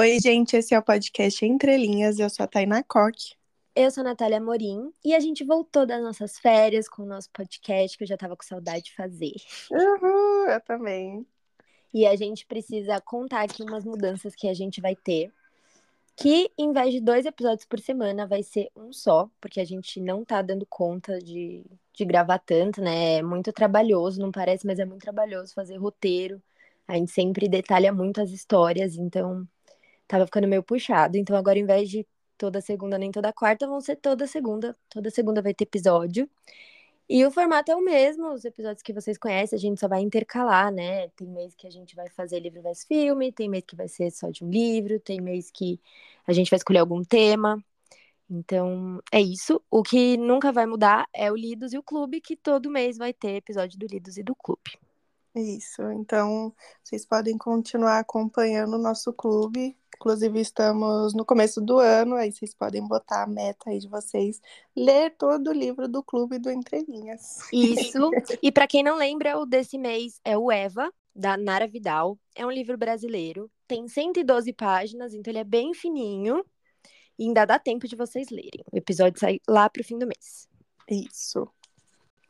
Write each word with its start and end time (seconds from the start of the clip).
Oi, 0.00 0.20
gente, 0.20 0.56
esse 0.56 0.72
é 0.72 0.78
o 0.78 0.82
podcast 0.82 1.44
Entre 1.44 1.76
Linhas. 1.76 2.20
Eu 2.20 2.30
sou 2.30 2.44
a 2.44 2.46
Tainá 2.46 2.84
Coque. 2.84 3.34
Eu 3.74 3.90
sou 3.90 4.02
a 4.02 4.04
Natália 4.04 4.40
Morim 4.40 4.92
e 5.04 5.12
a 5.12 5.18
gente 5.18 5.42
voltou 5.42 5.84
das 5.84 6.00
nossas 6.00 6.38
férias 6.38 6.88
com 6.88 7.02
o 7.02 7.04
nosso 7.04 7.28
podcast 7.32 7.98
que 7.98 8.04
eu 8.04 8.06
já 8.06 8.16
tava 8.16 8.36
com 8.36 8.44
saudade 8.44 8.84
de 8.84 8.94
fazer. 8.94 9.32
Uhul, 9.68 10.50
eu 10.50 10.60
também. 10.60 11.26
E 11.92 12.06
a 12.06 12.14
gente 12.14 12.46
precisa 12.46 13.00
contar 13.00 13.42
aqui 13.42 13.64
umas 13.64 13.84
mudanças 13.84 14.36
que 14.36 14.46
a 14.46 14.54
gente 14.54 14.80
vai 14.80 14.94
ter. 14.94 15.32
Que 16.14 16.48
em 16.56 16.72
vez 16.72 16.92
de 16.92 17.00
dois 17.00 17.26
episódios 17.26 17.66
por 17.66 17.80
semana, 17.80 18.24
vai 18.24 18.44
ser 18.44 18.70
um 18.76 18.92
só, 18.92 19.28
porque 19.40 19.60
a 19.60 19.64
gente 19.64 20.00
não 20.00 20.24
tá 20.24 20.40
dando 20.42 20.64
conta 20.64 21.18
de, 21.18 21.66
de 21.92 22.04
gravar 22.04 22.38
tanto, 22.38 22.80
né? 22.80 23.14
É 23.14 23.22
muito 23.22 23.52
trabalhoso, 23.52 24.20
não 24.20 24.30
parece, 24.30 24.64
mas 24.64 24.78
é 24.78 24.84
muito 24.84 25.02
trabalhoso 25.02 25.52
fazer 25.52 25.76
roteiro. 25.76 26.40
A 26.86 26.94
gente 26.94 27.10
sempre 27.10 27.48
detalha 27.48 27.92
muito 27.92 28.20
as 28.20 28.30
histórias, 28.30 28.94
então 28.94 29.44
tava 30.08 30.26
ficando 30.26 30.48
meio 30.48 30.62
puxado. 30.62 31.16
Então 31.16 31.36
agora, 31.36 31.58
em 31.58 31.66
vez 31.66 31.88
de 31.90 32.06
toda 32.36 32.60
segunda 32.60 32.98
nem 32.98 33.10
toda 33.12 33.32
quarta, 33.32 33.66
vão 33.66 33.80
ser 33.80 33.96
toda 33.96 34.26
segunda. 34.26 34.76
Toda 34.88 35.10
segunda 35.10 35.42
vai 35.42 35.54
ter 35.54 35.64
episódio. 35.64 36.28
E 37.08 37.24
o 37.24 37.30
formato 37.30 37.72
é 37.72 37.76
o 37.76 37.80
mesmo, 37.80 38.32
os 38.32 38.44
episódios 38.44 38.82
que 38.82 38.92
vocês 38.92 39.16
conhecem, 39.16 39.56
a 39.56 39.60
gente 39.60 39.80
só 39.80 39.88
vai 39.88 40.02
intercalar, 40.02 40.70
né? 40.70 41.08
Tem 41.10 41.26
mês 41.26 41.54
que 41.54 41.66
a 41.66 41.70
gente 41.70 41.96
vai 41.96 42.08
fazer 42.10 42.38
livro 42.38 42.60
versus 42.60 42.84
filme, 42.84 43.32
tem 43.32 43.48
mês 43.48 43.64
que 43.66 43.74
vai 43.74 43.88
ser 43.88 44.10
só 44.10 44.28
de 44.28 44.44
um 44.44 44.50
livro, 44.50 45.00
tem 45.00 45.18
mês 45.18 45.50
que 45.50 45.80
a 46.26 46.32
gente 46.34 46.50
vai 46.50 46.58
escolher 46.58 46.80
algum 46.80 47.02
tema. 47.02 47.64
Então, 48.28 49.02
é 49.10 49.20
isso. 49.22 49.62
O 49.70 49.82
que 49.82 50.18
nunca 50.18 50.52
vai 50.52 50.66
mudar 50.66 51.08
é 51.14 51.32
o 51.32 51.36
Lidos 51.36 51.72
e 51.72 51.78
o 51.78 51.82
Clube, 51.82 52.20
que 52.20 52.36
todo 52.36 52.70
mês 52.70 52.98
vai 52.98 53.14
ter 53.14 53.36
episódio 53.36 53.78
do 53.78 53.86
Lidos 53.86 54.18
e 54.18 54.22
do 54.22 54.34
Clube. 54.34 54.78
Isso, 55.34 55.82
então 55.92 56.54
vocês 56.82 57.06
podem 57.06 57.38
continuar 57.38 58.00
acompanhando 58.00 58.74
o 58.74 58.82
nosso 58.82 59.12
clube. 59.12 59.76
Inclusive, 60.00 60.40
estamos 60.40 61.12
no 61.12 61.24
começo 61.24 61.60
do 61.60 61.80
ano, 61.80 62.14
aí 62.14 62.30
vocês 62.30 62.54
podem 62.54 62.86
botar 62.86 63.24
a 63.24 63.26
meta 63.26 63.68
aí 63.68 63.80
de 63.80 63.88
vocês, 63.88 64.40
ler 64.76 65.16
todo 65.18 65.48
o 65.48 65.52
livro 65.52 65.88
do 65.88 66.04
clube 66.04 66.38
do 66.38 66.52
Entrelinhas. 66.52 67.38
Isso. 67.52 68.08
e 68.40 68.52
para 68.52 68.68
quem 68.68 68.84
não 68.84 68.96
lembra, 68.96 69.36
o 69.36 69.44
desse 69.44 69.76
mês 69.76 70.20
é 70.24 70.38
o 70.38 70.52
Eva, 70.52 70.92
da 71.12 71.36
Nara 71.36 71.66
Vidal. 71.66 72.16
É 72.36 72.46
um 72.46 72.50
livro 72.50 72.78
brasileiro, 72.78 73.50
tem 73.66 73.88
112 73.88 74.52
páginas, 74.52 75.12
então 75.14 75.32
ele 75.32 75.40
é 75.40 75.44
bem 75.44 75.74
fininho. 75.74 76.44
E 77.18 77.24
ainda 77.24 77.44
dá 77.44 77.58
tempo 77.58 77.88
de 77.88 77.96
vocês 77.96 78.28
lerem. 78.30 78.64
O 78.72 78.76
episódio 78.76 79.18
sai 79.18 79.40
lá 79.48 79.68
pro 79.68 79.82
fim 79.82 79.98
do 79.98 80.06
mês. 80.06 80.48
Isso. 80.88 81.48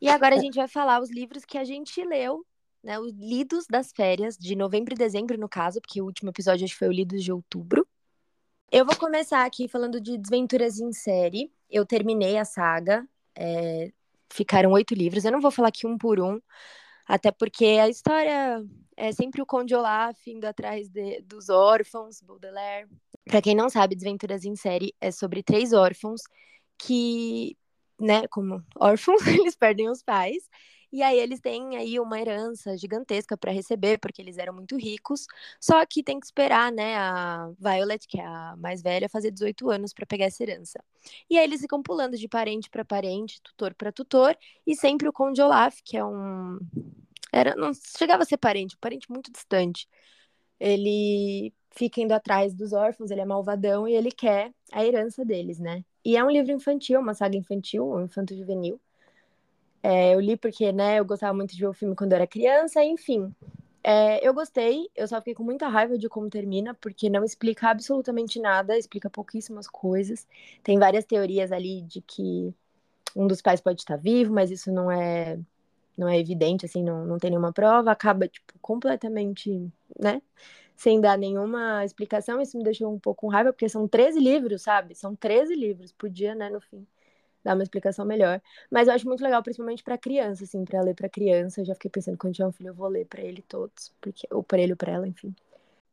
E 0.01 0.09
agora 0.09 0.35
a 0.35 0.39
gente 0.39 0.55
vai 0.55 0.67
falar 0.67 0.99
os 0.99 1.11
livros 1.11 1.45
que 1.45 1.59
a 1.59 1.63
gente 1.63 2.03
leu 2.03 2.43
né, 2.83 2.99
os 2.99 3.13
lidos 3.13 3.65
das 3.67 3.91
férias, 3.91 4.37
de 4.37 4.55
novembro 4.55 4.93
e 4.93 4.97
dezembro, 4.97 5.37
no 5.37 5.49
caso, 5.49 5.81
porque 5.81 6.01
o 6.01 6.05
último 6.05 6.29
episódio 6.29 6.65
acho 6.65 6.73
que 6.73 6.79
foi 6.79 6.87
o 6.87 6.93
lidos 6.93 7.23
de 7.23 7.31
outubro. 7.31 7.87
Eu 8.71 8.85
vou 8.85 8.95
começar 8.95 9.45
aqui 9.45 9.67
falando 9.67 9.99
de 9.99 10.17
Desventuras 10.17 10.79
em 10.79 10.93
Série. 10.93 11.51
Eu 11.69 11.85
terminei 11.85 12.37
a 12.37 12.45
saga, 12.45 13.07
é, 13.35 13.91
ficaram 14.31 14.71
oito 14.71 14.93
livros. 14.93 15.25
Eu 15.25 15.31
não 15.31 15.41
vou 15.41 15.51
falar 15.51 15.69
aqui 15.69 15.87
um 15.87 15.97
por 15.97 16.19
um, 16.19 16.39
até 17.07 17.31
porque 17.31 17.65
a 17.65 17.89
história 17.89 18.63
é 18.95 19.11
sempre 19.11 19.41
o 19.41 19.45
Conde 19.45 19.73
Olaf 19.73 20.27
indo 20.27 20.45
atrás 20.45 20.87
de, 20.89 21.21
dos 21.21 21.49
órfãos, 21.49 22.21
Baudelaire. 22.21 22.87
Para 23.25 23.41
quem 23.41 23.55
não 23.55 23.69
sabe, 23.69 23.95
Desventuras 23.95 24.45
em 24.45 24.55
Série 24.55 24.93
é 25.01 25.11
sobre 25.11 25.41
três 25.41 25.73
órfãos 25.73 26.21
que, 26.77 27.57
né, 27.99 28.27
como 28.27 28.63
órfãos, 28.79 29.21
eles 29.27 29.55
perdem 29.55 29.89
os 29.89 30.03
pais 30.03 30.47
e 30.91 31.03
aí 31.03 31.19
eles 31.19 31.39
têm 31.39 31.77
aí 31.77 31.99
uma 31.99 32.19
herança 32.19 32.77
gigantesca 32.77 33.37
para 33.37 33.51
receber, 33.51 33.99
porque 33.99 34.21
eles 34.21 34.37
eram 34.37 34.53
muito 34.53 34.75
ricos. 34.77 35.27
Só 35.59 35.85
que 35.85 36.03
tem 36.03 36.19
que 36.19 36.25
esperar, 36.25 36.71
né, 36.71 36.95
a 36.97 37.51
Violet, 37.59 38.07
que 38.07 38.19
é 38.19 38.25
a 38.25 38.55
mais 38.57 38.81
velha, 38.81 39.07
fazer 39.09 39.31
18 39.31 39.69
anos 39.69 39.93
para 39.93 40.05
pegar 40.05 40.25
essa 40.25 40.41
herança. 40.43 40.83
E 41.29 41.37
aí 41.37 41.43
eles 41.43 41.61
ficam 41.61 41.81
pulando 41.83 42.17
de 42.17 42.27
parente 42.27 42.69
para 42.69 42.83
parente, 42.83 43.41
tutor 43.41 43.73
para 43.73 43.91
tutor, 43.91 44.37
e 44.65 44.75
sempre 44.75 45.07
o 45.07 45.13
Conde 45.13 45.41
Olaf, 45.41 45.79
que 45.83 45.97
é 45.97 46.03
um 46.05 46.57
era 47.31 47.55
não 47.55 47.71
chegava 47.73 48.23
a 48.23 48.25
ser 48.25 48.37
parente, 48.37 48.75
um 48.75 48.79
parente 48.79 49.09
muito 49.11 49.31
distante. 49.31 49.87
Ele 50.59 51.53
fica 51.71 52.01
indo 52.01 52.13
atrás 52.13 52.53
dos 52.53 52.73
órfãos, 52.73 53.11
ele 53.11 53.21
é 53.21 53.25
malvadão 53.25 53.87
e 53.87 53.93
ele 53.93 54.11
quer 54.11 54.53
a 54.71 54.85
herança 54.85 55.23
deles, 55.25 55.59
né? 55.59 55.83
E 56.03 56.17
é 56.17 56.23
um 56.23 56.29
livro 56.31 56.51
infantil, 56.51 56.99
uma 56.99 57.13
saga 57.13 57.37
infantil, 57.37 57.87
um 57.89 58.03
infanto 58.05 58.35
juvenil. 58.35 58.79
É, 59.81 60.13
eu 60.13 60.19
li 60.19 60.35
porque, 60.37 60.71
né, 60.71 60.99
eu 60.99 61.05
gostava 61.05 61.33
muito 61.33 61.53
de 61.55 61.59
ver 61.59 61.67
o 61.67 61.73
filme 61.73 61.95
quando 61.95 62.11
eu 62.11 62.17
era 62.17 62.27
criança, 62.27 62.83
enfim. 62.83 63.33
É, 63.83 64.25
eu 64.27 64.33
gostei, 64.33 64.89
eu 64.95 65.07
só 65.07 65.17
fiquei 65.19 65.33
com 65.33 65.43
muita 65.43 65.67
raiva 65.67 65.97
de 65.97 66.09
como 66.09 66.29
termina, 66.29 66.73
porque 66.75 67.09
não 67.09 67.23
explica 67.23 67.69
absolutamente 67.69 68.39
nada, 68.39 68.77
explica 68.77 69.09
pouquíssimas 69.09 69.67
coisas. 69.67 70.27
Tem 70.63 70.77
várias 70.77 71.05
teorias 71.05 71.51
ali 71.51 71.81
de 71.83 72.01
que 72.01 72.53
um 73.15 73.27
dos 73.27 73.41
pais 73.41 73.61
pode 73.61 73.81
estar 73.81 73.95
vivo, 73.97 74.33
mas 74.33 74.51
isso 74.51 74.71
não 74.71 74.91
é 74.91 75.39
não 75.97 76.07
é 76.07 76.17
evidente, 76.17 76.65
assim, 76.65 76.81
não, 76.83 77.05
não 77.05 77.17
tem 77.19 77.29
nenhuma 77.29 77.51
prova, 77.51 77.91
acaba, 77.91 78.27
tipo, 78.27 78.53
completamente, 78.61 79.69
né, 79.99 80.21
sem 80.77 81.01
dar 81.01 81.17
nenhuma 81.17 81.83
explicação, 81.83 82.41
isso 82.41 82.57
me 82.57 82.63
deixou 82.63 82.93
um 82.93 82.97
pouco 82.97 83.21
com 83.21 83.27
raiva, 83.27 83.51
porque 83.51 83.67
são 83.67 83.85
13 83.85 84.17
livros, 84.17 84.61
sabe? 84.61 84.95
São 84.95 85.13
13 85.13 85.53
livros, 85.55 85.91
podia, 85.91 86.33
né, 86.33 86.49
no 86.49 86.61
fim, 86.61 86.87
dar 87.43 87.55
uma 87.55 87.63
explicação 87.63 88.05
melhor. 88.05 88.41
Mas 88.69 88.87
eu 88.87 88.93
acho 88.93 89.07
muito 89.07 89.23
legal, 89.23 89.41
principalmente 89.41 89.83
para 89.83 89.97
criança, 89.97 90.43
assim, 90.43 90.63
para 90.65 90.81
ler 90.81 90.95
para 90.95 91.09
criança. 91.09 91.61
Eu 91.61 91.65
já 91.65 91.73
fiquei 91.73 91.91
pensando 91.91 92.17
quando 92.17 92.33
tiver 92.33 92.47
um 92.47 92.51
filho, 92.51 92.69
eu 92.69 92.73
vou 92.73 92.87
ler 92.87 93.05
para 93.05 93.21
ele 93.21 93.41
todos, 93.47 93.93
porque 94.01 94.27
ou 94.31 94.43
para 94.43 94.59
ele 94.59 94.73
ou 94.73 94.77
para 94.77 94.91
ela, 94.91 95.07
enfim. 95.07 95.33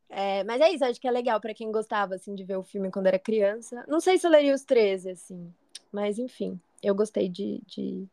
É, 0.08 0.44
mas 0.44 0.60
é 0.60 0.70
isso, 0.70 0.84
acho 0.84 1.00
que 1.00 1.08
é 1.08 1.10
legal 1.10 1.40
para 1.40 1.54
quem 1.54 1.70
gostava 1.72 2.14
assim 2.14 2.34
de 2.34 2.44
ver 2.44 2.56
o 2.56 2.62
filme 2.62 2.90
quando 2.90 3.06
era 3.06 3.18
criança. 3.18 3.84
Não 3.88 4.00
sei 4.00 4.18
se 4.18 4.26
eu 4.26 4.30
leria 4.30 4.54
os 4.54 4.62
13 4.62 5.10
assim, 5.10 5.52
mas 5.92 6.18
enfim, 6.18 6.60
eu 6.82 6.94
gostei 6.94 7.28
de, 7.28 7.60
de 7.66 8.06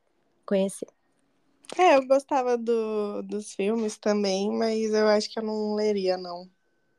conhecer. 0.45 0.87
É, 1.77 1.95
eu 1.95 2.05
gostava 2.05 2.57
do, 2.57 3.21
dos 3.23 3.53
filmes 3.53 3.97
também, 3.97 4.51
mas 4.51 4.93
eu 4.93 5.07
acho 5.07 5.29
que 5.29 5.39
eu 5.39 5.43
não 5.43 5.75
leria, 5.75 6.17
não. 6.17 6.49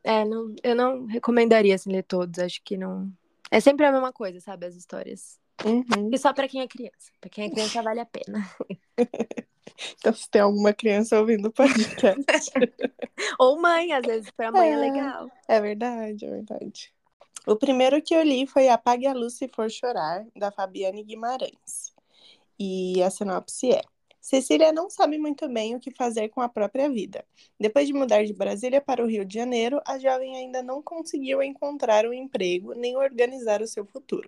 É, 0.03 0.23
não, 0.25 0.55
eu 0.63 0.75
não 0.75 1.05
recomendaria 1.05 1.75
assim, 1.75 1.91
ler 1.91 2.03
todos, 2.03 2.39
acho 2.39 2.61
que 2.63 2.77
não. 2.77 3.11
É 3.49 3.59
sempre 3.59 3.85
a 3.85 3.91
mesma 3.91 4.11
coisa, 4.11 4.39
sabe? 4.39 4.65
As 4.65 4.75
histórias. 4.75 5.39
Uhum. 5.63 6.09
E 6.11 6.17
só 6.17 6.33
para 6.33 6.47
quem 6.47 6.61
é 6.61 6.67
criança. 6.67 7.11
Para 7.21 7.29
quem 7.29 7.45
é 7.45 7.49
criança 7.49 7.81
vale 7.81 7.99
a 7.99 8.05
pena. 8.05 8.49
então, 9.99 10.13
se 10.13 10.29
tem 10.29 10.41
alguma 10.41 10.73
criança 10.73 11.19
ouvindo 11.19 11.47
o 11.47 11.51
podcast. 11.51 12.51
Ou 13.39 13.59
mãe, 13.61 13.93
às 13.93 14.05
vezes, 14.05 14.31
para 14.31 14.51
mãe 14.51 14.69
é, 14.69 14.73
é 14.73 14.77
legal. 14.77 15.31
É 15.47 15.61
verdade, 15.61 16.25
é 16.25 16.29
verdade. 16.29 16.93
O 17.47 17.55
primeiro 17.55 18.01
que 18.01 18.15
eu 18.15 18.23
li 18.23 18.47
foi 18.47 18.69
Apague 18.69 19.05
a 19.05 19.13
Luz 19.13 19.35
Se 19.35 19.47
For 19.47 19.69
Chorar, 19.69 20.25
da 20.35 20.51
Fabiane 20.51 21.03
Guimarães. 21.03 21.93
E 22.59 23.01
a 23.03 23.09
sinopse 23.09 23.71
é: 23.71 23.81
Cecília 24.19 24.73
não 24.73 24.89
sabe 24.89 25.19
muito 25.19 25.47
bem 25.47 25.75
o 25.75 25.79
que 25.79 25.91
fazer 25.91 26.29
com 26.29 26.41
a 26.41 26.49
própria 26.49 26.89
vida. 26.89 27.23
Depois 27.59 27.85
de 27.85 27.93
mudar 27.93 28.25
de 28.25 28.33
Brasília 28.33 28.81
para 28.81 29.03
o 29.03 29.07
Rio 29.07 29.23
de 29.23 29.35
Janeiro, 29.35 29.79
a 29.85 29.99
jovem 29.99 30.35
ainda 30.35 30.63
não 30.63 30.81
conseguiu 30.81 31.43
encontrar 31.43 32.07
um 32.07 32.13
emprego 32.13 32.73
nem 32.73 32.97
organizar 32.97 33.61
o 33.61 33.67
seu 33.67 33.85
futuro. 33.85 34.27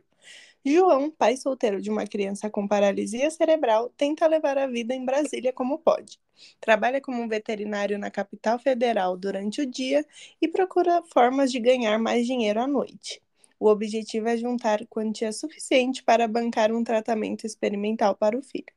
João, 0.68 1.10
pai 1.10 1.38
solteiro 1.38 1.82
de 1.82 1.90
uma 1.90 2.06
criança 2.06 2.50
com 2.50 2.68
paralisia 2.68 3.32
cerebral, 3.32 3.90
tenta 3.96 4.28
levar 4.28 4.58
a 4.58 4.68
vida 4.68 4.94
em 4.94 5.06
Brasília 5.06 5.54
como 5.54 5.80
pode. 5.80 6.20
Trabalha 6.60 7.00
como 7.00 7.28
veterinário 7.28 7.98
na 7.98 8.12
capital 8.12 8.60
federal 8.60 9.18
durante 9.18 9.62
o 9.62 9.66
dia 9.66 10.06
e 10.42 10.48
procura 10.48 11.02
formas 11.04 11.52
de 11.52 11.60
ganhar 11.60 11.98
mais 11.98 12.28
dinheiro 12.28 12.60
à 12.60 12.68
noite. 12.68 13.22
O 13.60 13.68
objetivo 13.70 14.28
é 14.28 14.38
juntar 14.38 14.86
quantia 14.88 15.32
suficiente 15.32 16.04
para 16.04 16.28
bancar 16.28 16.72
um 16.72 16.84
tratamento 16.84 17.46
experimental 17.46 18.16
para 18.16 18.38
o 18.38 18.44
filho. 18.44 18.77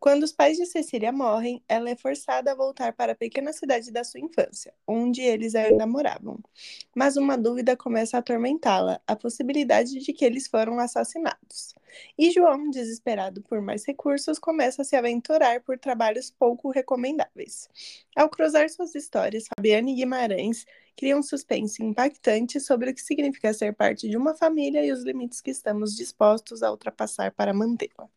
Quando 0.00 0.22
os 0.22 0.32
pais 0.32 0.56
de 0.56 0.64
Cecília 0.64 1.12
morrem, 1.12 1.62
ela 1.68 1.90
é 1.90 1.94
forçada 1.94 2.50
a 2.50 2.54
voltar 2.54 2.94
para 2.94 3.12
a 3.12 3.14
pequena 3.14 3.52
cidade 3.52 3.92
da 3.92 4.02
sua 4.02 4.18
infância, 4.18 4.72
onde 4.88 5.20
eles 5.20 5.54
ainda 5.54 5.86
moravam. 5.86 6.40
Mas 6.96 7.18
uma 7.18 7.36
dúvida 7.36 7.76
começa 7.76 8.16
a 8.16 8.20
atormentá-la: 8.20 8.98
a 9.06 9.14
possibilidade 9.14 9.98
de 9.98 10.12
que 10.14 10.24
eles 10.24 10.48
foram 10.48 10.80
assassinados. 10.80 11.74
E 12.16 12.30
João, 12.30 12.70
desesperado 12.70 13.42
por 13.42 13.60
mais 13.60 13.84
recursos, 13.84 14.38
começa 14.38 14.80
a 14.80 14.84
se 14.86 14.96
aventurar 14.96 15.60
por 15.60 15.78
trabalhos 15.78 16.30
pouco 16.30 16.70
recomendáveis. 16.70 17.68
Ao 18.16 18.30
cruzar 18.30 18.70
suas 18.70 18.94
histórias, 18.94 19.44
Fabiane 19.54 19.94
Guimarães 19.94 20.64
cria 20.96 21.14
um 21.16 21.22
suspense 21.22 21.82
impactante 21.82 22.58
sobre 22.58 22.90
o 22.90 22.94
que 22.94 23.02
significa 23.02 23.52
ser 23.52 23.74
parte 23.74 24.08
de 24.08 24.16
uma 24.16 24.34
família 24.34 24.82
e 24.82 24.92
os 24.92 25.02
limites 25.02 25.42
que 25.42 25.50
estamos 25.50 25.94
dispostos 25.94 26.62
a 26.62 26.70
ultrapassar 26.70 27.32
para 27.32 27.52
mantê-la. 27.52 28.08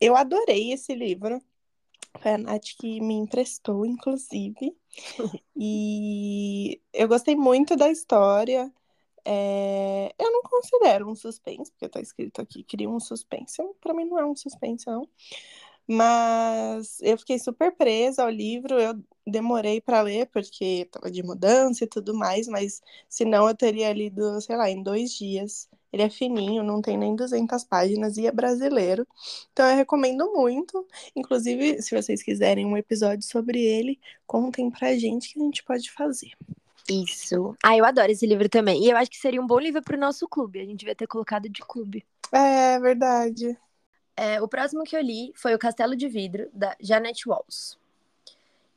Eu 0.00 0.16
adorei 0.16 0.72
esse 0.72 0.94
livro. 0.94 1.42
Foi 2.20 2.32
a 2.32 2.38
Nath 2.38 2.76
que 2.78 3.00
me 3.00 3.14
emprestou, 3.14 3.86
inclusive. 3.86 4.76
e 5.56 6.80
eu 6.92 7.08
gostei 7.08 7.34
muito 7.36 7.76
da 7.76 7.90
história. 7.90 8.72
É... 9.24 10.14
Eu 10.18 10.30
não 10.32 10.42
considero 10.42 11.08
um 11.08 11.14
suspense, 11.14 11.70
porque 11.72 11.86
está 11.86 12.00
escrito 12.00 12.40
aqui, 12.40 12.64
cria 12.64 12.88
um 12.88 13.00
suspense. 13.00 13.62
Para 13.80 13.94
mim 13.94 14.04
não 14.04 14.18
é 14.18 14.26
um 14.26 14.36
suspense, 14.36 14.86
não. 14.86 15.08
Mas 15.86 17.00
eu 17.02 17.18
fiquei 17.18 17.38
super 17.38 17.72
presa 17.76 18.22
ao 18.22 18.30
livro, 18.30 18.78
eu 18.78 18.94
demorei 19.26 19.80
para 19.80 20.00
ler 20.02 20.26
porque 20.28 20.82
estava 20.86 21.10
de 21.10 21.22
mudança 21.22 21.84
e 21.84 21.86
tudo 21.86 22.14
mais, 22.14 22.46
mas 22.48 22.80
senão 23.08 23.48
eu 23.48 23.54
teria 23.56 23.92
lido, 23.92 24.40
sei 24.40 24.56
lá, 24.56 24.70
em 24.70 24.82
dois 24.82 25.12
dias. 25.12 25.68
Ele 25.92 26.02
é 26.02 26.08
fininho, 26.08 26.62
não 26.62 26.80
tem 26.80 26.96
nem 26.96 27.14
200 27.14 27.64
páginas 27.64 28.16
e 28.16 28.26
é 28.26 28.32
brasileiro. 28.32 29.06
Então 29.52 29.68
eu 29.68 29.76
recomendo 29.76 30.32
muito. 30.32 30.86
Inclusive, 31.14 31.82
se 31.82 31.94
vocês 31.94 32.22
quiserem 32.22 32.64
um 32.64 32.76
episódio 32.76 33.22
sobre 33.22 33.60
ele, 33.60 34.00
contem 34.26 34.70
pra 34.70 34.96
gente 34.96 35.34
que 35.34 35.40
a 35.40 35.42
gente 35.42 35.62
pode 35.62 35.90
fazer. 35.90 36.32
Isso. 36.88 37.54
Ah, 37.62 37.76
eu 37.76 37.84
adoro 37.84 38.10
esse 38.10 38.26
livro 38.26 38.48
também. 38.48 38.82
E 38.84 38.90
eu 38.90 38.96
acho 38.96 39.10
que 39.10 39.18
seria 39.18 39.40
um 39.40 39.46
bom 39.46 39.58
livro 39.58 39.82
pro 39.82 39.98
nosso 39.98 40.26
clube. 40.26 40.60
A 40.60 40.64
gente 40.64 40.80
devia 40.80 40.94
ter 40.94 41.06
colocado 41.06 41.48
de 41.48 41.60
clube. 41.60 42.04
É, 42.32 42.80
verdade. 42.80 43.56
É, 44.16 44.40
o 44.40 44.48
próximo 44.48 44.84
que 44.84 44.96
eu 44.96 45.00
li 45.00 45.32
foi 45.34 45.54
O 45.54 45.58
Castelo 45.58 45.94
de 45.94 46.08
Vidro, 46.08 46.48
da 46.52 46.74
Janet 46.80 47.28
Walls. 47.28 47.78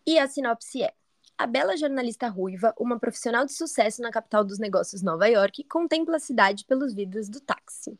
E 0.06 0.20
a 0.20 0.28
sinopse 0.28 0.84
é: 0.84 0.94
A 1.38 1.46
bela 1.46 1.76
jornalista 1.76 2.30
ruiva, 2.30 2.74
uma 2.80 2.98
profissional 2.98 3.46
de 3.46 3.52
sucesso 3.52 4.02
na 4.02 4.10
capital 4.10 4.42
dos 4.42 4.58
negócios 4.58 5.02
Nova 5.02 5.28
York, 5.28 5.66
contempla 5.66 6.16
a 6.16 6.20
cidade 6.20 6.64
pelos 6.64 6.94
vidros 6.94 7.28
do 7.28 7.42
táxi. 7.42 8.00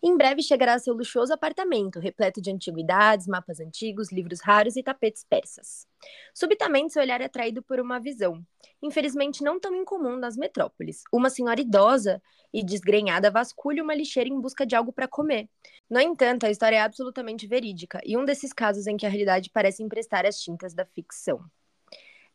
Em 0.00 0.16
breve 0.16 0.40
chegará 0.40 0.74
a 0.74 0.78
seu 0.78 0.94
luxuoso 0.94 1.34
apartamento, 1.34 1.98
repleto 1.98 2.40
de 2.40 2.48
antiguidades, 2.48 3.26
mapas 3.26 3.58
antigos, 3.58 4.12
livros 4.12 4.40
raros 4.40 4.76
e 4.76 4.84
tapetes 4.84 5.24
persas. 5.24 5.84
Subitamente, 6.32 6.92
seu 6.92 7.02
olhar 7.02 7.20
é 7.20 7.24
atraído 7.24 7.60
por 7.60 7.80
uma 7.80 7.98
visão, 7.98 8.40
infelizmente 8.80 9.42
não 9.42 9.58
tão 9.58 9.74
incomum 9.74 10.16
nas 10.16 10.36
metrópoles. 10.36 11.02
Uma 11.12 11.28
senhora 11.28 11.60
idosa 11.60 12.22
e 12.54 12.64
desgrenhada 12.64 13.32
vasculha 13.32 13.82
uma 13.82 13.96
lixeira 13.96 14.30
em 14.30 14.40
busca 14.40 14.64
de 14.64 14.76
algo 14.76 14.92
para 14.92 15.08
comer. 15.08 15.48
No 15.90 16.00
entanto, 16.00 16.46
a 16.46 16.50
história 16.52 16.76
é 16.76 16.82
absolutamente 16.82 17.48
verídica 17.48 18.00
e 18.06 18.16
um 18.16 18.24
desses 18.24 18.52
casos 18.52 18.86
em 18.86 18.96
que 18.96 19.04
a 19.04 19.10
realidade 19.10 19.50
parece 19.50 19.82
emprestar 19.82 20.24
as 20.24 20.38
tintas 20.38 20.72
da 20.72 20.86
ficção. 20.86 21.44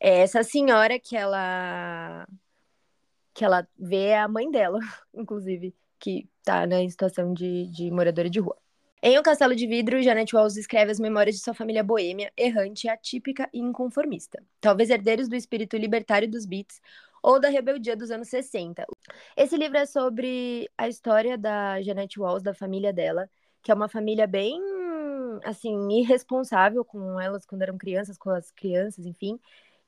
É 0.03 0.21
essa 0.21 0.43
senhora 0.43 0.99
que 0.99 1.15
ela 1.15 2.27
que 3.33 3.45
ela 3.45 3.67
vê 3.77 4.07
é 4.07 4.19
a 4.19 4.27
mãe 4.27 4.49
dela, 4.49 4.79
inclusive 5.13 5.75
que 5.99 6.27
está 6.39 6.65
né, 6.65 6.81
em 6.81 6.89
situação 6.89 7.33
de, 7.33 7.67
de 7.67 7.91
moradora 7.91 8.29
de 8.29 8.39
rua. 8.39 8.57
Em 9.03 9.17
O 9.17 9.23
Castelo 9.23 9.55
de 9.55 9.67
Vidro, 9.67 10.01
Janet 10.01 10.35
Walls 10.35 10.57
escreve 10.57 10.91
as 10.91 10.99
memórias 10.99 11.35
de 11.35 11.43
sua 11.43 11.53
família 11.53 11.83
boêmia, 11.83 12.31
errante, 12.35 12.89
atípica 12.89 13.47
e 13.53 13.59
inconformista. 13.59 14.43
Talvez 14.59 14.89
herdeiros 14.89 15.29
do 15.29 15.35
espírito 15.35 15.77
libertário 15.77 16.29
dos 16.29 16.45
beats 16.45 16.81
ou 17.21 17.39
da 17.39 17.49
rebeldia 17.49 17.95
dos 17.95 18.09
anos 18.09 18.27
60. 18.29 18.85
Esse 19.37 19.55
livro 19.55 19.77
é 19.77 19.85
sobre 19.85 20.67
a 20.77 20.87
história 20.87 21.37
da 21.37 21.79
Janet 21.81 22.19
Walls, 22.19 22.43
da 22.43 22.53
família 22.53 22.91
dela, 22.91 23.29
que 23.61 23.71
é 23.71 23.75
uma 23.75 23.87
família 23.87 24.25
bem, 24.25 24.59
assim, 25.43 25.75
irresponsável 25.99 26.83
com 26.83 27.19
elas 27.19 27.45
quando 27.45 27.61
eram 27.61 27.77
crianças, 27.77 28.17
com 28.17 28.31
as 28.31 28.51
crianças, 28.51 29.05
enfim. 29.05 29.39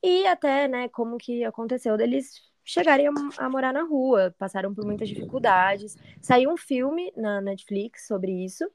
E 0.04 0.28
até, 0.28 0.68
né, 0.68 0.90
como 0.90 1.18
que 1.18 1.46
aconteceu 1.46 1.96
deles 1.96 2.42
chegarem 2.66 3.08
a, 3.08 3.12
a, 3.38 3.50
morar 3.50 3.74
na 3.74 3.84
rua, 3.84 4.36
passaram 4.38 4.74
por 4.74 4.86
muitas 4.86 5.08
dificuldades. 5.08 5.98
Saiu 6.22 6.52
um 6.52 6.58
filme 6.58 7.12
na 7.16 7.40
Netflix 7.42 8.06
sobre 8.08 8.32
isso, 8.44 8.70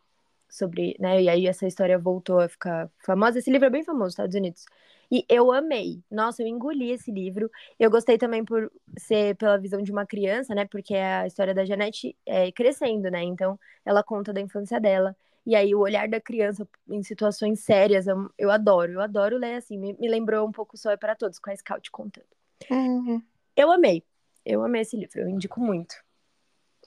sobre, 0.49 0.97
né, 0.99 1.23
e 1.23 1.29
aí 1.29 1.47
essa 1.47 1.67
história 1.67 1.99
voltou 1.99 2.41
a 2.41 2.49
ficar 2.49 2.91
famosa. 3.05 3.39
Esse 3.39 3.51
livro 3.51 3.67
é 3.67 3.71
bem 3.71 3.85
famoso 3.85 4.05
nos 4.05 4.13
Estados 4.15 4.35
Unidos. 4.35 4.65
E 5.11 5.25
eu 5.29 5.53
amei. 5.53 6.03
Nossa, 6.11 6.43
eu 6.43 6.47
engoli 6.47 6.91
esse 6.91 7.11
livro. 7.11 7.51
Eu 7.79 7.91
gostei 7.91 8.19
também 8.19 8.45
por 8.45 8.71
ser 8.99 9.37
pela 9.37 9.59
visão 9.59 9.83
de 9.83 9.91
uma 9.93 10.07
criança, 10.07 10.55
né? 10.55 10.67
Porque 10.67 10.95
a 10.95 11.27
história 11.27 11.55
da 11.55 11.65
Janete 11.65 12.17
é, 12.27 12.53
crescendo, 12.53 13.11
né? 13.11 13.23
Então, 13.23 13.59
ela 13.85 14.03
conta 14.03 14.33
da 14.33 14.41
infância 14.41 14.79
dela. 14.81 15.17
E 15.47 15.57
aí, 15.57 15.75
o 15.75 15.81
olhar 15.81 16.09
da 16.09 16.21
criança 16.21 16.69
em 16.91 17.03
situações 17.03 17.61
sérias, 17.61 18.07
eu, 18.07 18.31
eu 18.37 18.51
adoro. 18.51 18.93
Eu 18.93 19.01
adoro 19.01 19.39
ler 19.39 19.55
assim. 19.55 19.79
Me, 19.79 19.95
me 19.95 20.09
lembrou 20.09 20.47
um 20.47 20.53
pouco 20.53 20.77
Só 20.77 20.91
é 20.91 20.97
para 20.97 21.15
Todos, 21.15 21.39
com 21.39 21.51
a 21.51 21.57
Scout 21.57 21.91
contando. 21.91 22.27
Uhum. 22.71 23.23
Eu 23.57 23.73
amei. 23.73 24.05
Eu 24.45 24.63
amei 24.65 24.83
esse 24.83 24.97
livro, 24.97 25.21
eu 25.21 25.29
indico 25.29 25.61
muito. 25.61 25.95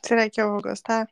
Será 0.03 0.30
que 0.30 0.42
eu 0.42 0.51
vou 0.51 0.62
gostar? 0.62 1.07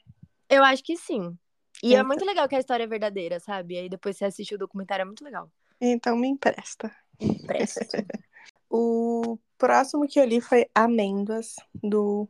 Eu 0.49 0.63
acho 0.63 0.83
que 0.83 0.97
sim. 0.97 1.37
E 1.83 1.87
é 1.87 1.89
então... 1.89 1.99
é 1.99 2.03
muito 2.03 2.25
legal 2.25 2.47
que 2.47 2.55
a 2.55 2.59
história 2.59 2.83
é 2.83 2.87
verdadeira, 2.87 3.39
sabe? 3.39 3.75
E 3.75 3.77
aí 3.77 3.89
depois 3.89 4.17
você 4.17 4.25
assiste 4.25 4.55
o 4.55 4.57
documentário, 4.57 5.03
é 5.03 5.05
muito 5.05 5.23
legal. 5.23 5.51
Então 5.79 6.15
me 6.15 6.27
empresta. 6.27 6.91
Empresta. 7.19 7.85
o 8.69 9.37
próximo 9.57 10.07
que 10.07 10.19
eu 10.19 10.25
li 10.25 10.41
foi 10.41 10.67
Amêndoas, 10.73 11.55
do 11.83 12.27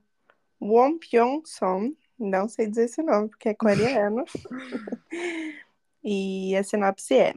Won 0.61 0.97
Pyong 0.97 1.43
Son. 1.45 1.93
Não 2.19 2.49
sei 2.49 2.67
dizer 2.67 2.85
esse 2.85 3.01
nome, 3.01 3.29
porque 3.29 3.49
é 3.49 3.53
coreano. 3.53 4.25
e 6.03 6.55
a 6.55 6.63
sinopse 6.63 7.15
é 7.15 7.33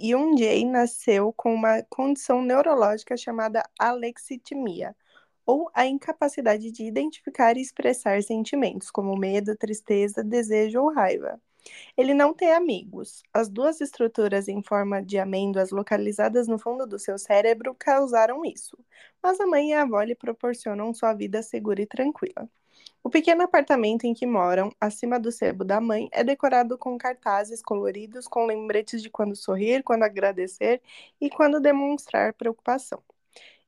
Yoon 0.00 0.36
Jae 0.36 0.64
nasceu 0.64 1.32
com 1.32 1.52
uma 1.52 1.82
condição 1.90 2.40
neurológica 2.40 3.16
chamada 3.16 3.62
alexitimia, 3.78 4.96
ou 5.44 5.70
a 5.74 5.84
incapacidade 5.84 6.70
de 6.70 6.84
identificar 6.84 7.56
e 7.56 7.60
expressar 7.60 8.22
sentimentos, 8.22 8.90
como 8.90 9.16
medo, 9.16 9.56
tristeza, 9.56 10.24
desejo 10.24 10.80
ou 10.80 10.92
raiva. 10.92 11.40
Ele 11.96 12.14
não 12.14 12.32
tem 12.32 12.52
amigos. 12.52 13.22
As 13.34 13.48
duas 13.48 13.80
estruturas 13.80 14.48
em 14.48 14.62
forma 14.62 15.02
de 15.02 15.18
amêndoas 15.18 15.70
localizadas 15.70 16.48
no 16.48 16.58
fundo 16.58 16.86
do 16.86 16.98
seu 16.98 17.18
cérebro 17.18 17.74
causaram 17.78 18.44
isso, 18.44 18.78
mas 19.22 19.38
a 19.40 19.46
mãe 19.46 19.70
e 19.70 19.74
a 19.74 19.82
avó 19.82 20.00
lhe 20.02 20.14
proporcionam 20.14 20.94
sua 20.94 21.12
vida 21.12 21.42
segura 21.42 21.82
e 21.82 21.86
tranquila. 21.86 22.48
O 23.02 23.08
pequeno 23.08 23.42
apartamento 23.42 24.04
em 24.04 24.12
que 24.12 24.26
moram, 24.26 24.70
acima 24.78 25.18
do 25.18 25.32
sebo 25.32 25.64
da 25.64 25.80
mãe, 25.80 26.08
é 26.12 26.22
decorado 26.22 26.76
com 26.76 26.98
cartazes 26.98 27.62
coloridos 27.62 28.28
com 28.28 28.44
lembretes 28.44 29.02
de 29.02 29.08
quando 29.08 29.34
sorrir, 29.34 29.82
quando 29.82 30.02
agradecer 30.02 30.82
e 31.20 31.30
quando 31.30 31.60
demonstrar 31.60 32.34
preocupação. 32.34 33.02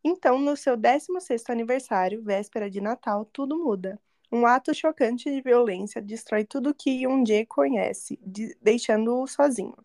Então, 0.04 0.38
no 0.38 0.56
seu 0.56 0.76
16º 0.76 1.50
aniversário, 1.50 2.22
véspera 2.22 2.68
de 2.68 2.80
Natal, 2.80 3.24
tudo 3.24 3.56
muda. 3.56 3.98
Um 4.30 4.46
ato 4.46 4.74
chocante 4.74 5.30
de 5.30 5.40
violência 5.40 6.02
destrói 6.02 6.44
tudo 6.44 6.74
que 6.74 7.02
Yoon-jae 7.04 7.46
conhece, 7.46 8.18
de, 8.22 8.56
deixando-o 8.60 9.26
sozinho. 9.26 9.76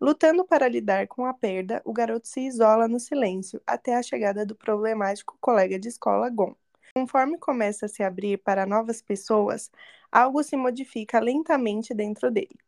Lutando 0.00 0.44
para 0.44 0.68
lidar 0.68 1.06
com 1.06 1.26
a 1.26 1.34
perda, 1.34 1.82
o 1.84 1.92
garoto 1.92 2.26
se 2.26 2.40
isola 2.40 2.88
no 2.88 2.98
silêncio 2.98 3.60
até 3.66 3.94
a 3.96 4.02
chegada 4.02 4.46
do 4.46 4.56
problemático 4.56 5.36
colega 5.40 5.78
de 5.78 5.88
escola, 5.88 6.30
Gon. 6.30 6.54
Conforme 7.00 7.38
começa 7.38 7.86
a 7.86 7.88
se 7.88 8.02
abrir 8.02 8.36
para 8.36 8.66
novas 8.66 9.00
pessoas, 9.00 9.70
algo 10.12 10.42
se 10.42 10.54
modifica 10.54 11.18
lentamente 11.18 11.94
dentro 11.94 12.30
dele. 12.30 12.58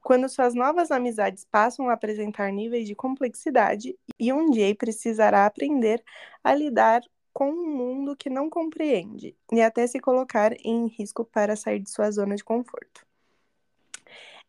Quando 0.00 0.28
suas 0.28 0.54
novas 0.54 0.92
amizades 0.92 1.44
passam 1.44 1.88
a 1.88 1.94
apresentar 1.94 2.52
níveis 2.52 2.86
de 2.86 2.94
complexidade, 2.94 3.98
Yoon-jae 4.20 4.76
precisará 4.76 5.46
aprender 5.46 6.00
a 6.44 6.54
lidar 6.54 7.02
com 7.32 7.50
um 7.50 7.76
mundo 7.76 8.14
que 8.16 8.30
não 8.30 8.48
compreende 8.48 9.34
e 9.50 9.60
até 9.60 9.84
se 9.88 9.98
colocar 9.98 10.52
em 10.64 10.86
risco 10.86 11.24
para 11.24 11.56
sair 11.56 11.80
de 11.80 11.90
sua 11.90 12.08
zona 12.12 12.36
de 12.36 12.44
conforto. 12.44 13.04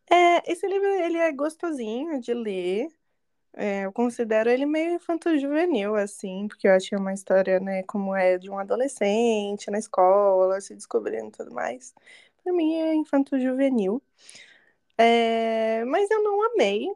É, 0.08 0.48
esse 0.52 0.64
livro 0.64 0.86
ele 0.86 1.18
é 1.18 1.32
gostosinho 1.32 2.20
de 2.20 2.32
ler. 2.32 2.88
É, 3.56 3.84
eu 3.84 3.92
considero 3.92 4.50
ele 4.50 4.66
meio 4.66 4.94
infanto-juvenil, 4.94 5.94
assim, 5.94 6.48
porque 6.48 6.66
eu 6.66 6.72
achei 6.72 6.98
uma 6.98 7.12
história, 7.14 7.60
né, 7.60 7.84
como 7.84 8.14
é 8.14 8.36
de 8.36 8.50
um 8.50 8.58
adolescente 8.58 9.70
na 9.70 9.78
escola, 9.78 10.60
se 10.60 10.74
descobrindo 10.74 11.28
e 11.28 11.30
tudo 11.30 11.54
mais. 11.54 11.94
Para 12.42 12.52
mim 12.52 12.74
é 12.74 12.94
infanto-juvenil. 12.94 14.02
É, 14.98 15.84
mas 15.86 16.10
eu 16.10 16.22
não 16.22 16.42
amei. 16.52 16.88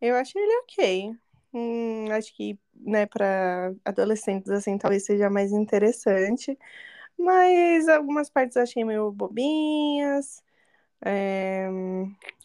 Eu 0.00 0.16
achei 0.16 0.42
ele 0.42 0.56
ok. 0.62 1.16
Hum, 1.54 2.06
acho 2.12 2.34
que, 2.34 2.58
né, 2.74 3.06
para 3.06 3.74
adolescentes, 3.84 4.50
assim, 4.50 4.78
talvez 4.78 5.04
seja 5.04 5.30
mais 5.30 5.52
interessante. 5.52 6.58
Mas 7.18 7.88
algumas 7.88 8.30
partes 8.30 8.56
eu 8.56 8.62
achei 8.62 8.84
meio 8.84 9.12
bobinhas. 9.12 10.42
É, 11.04 11.68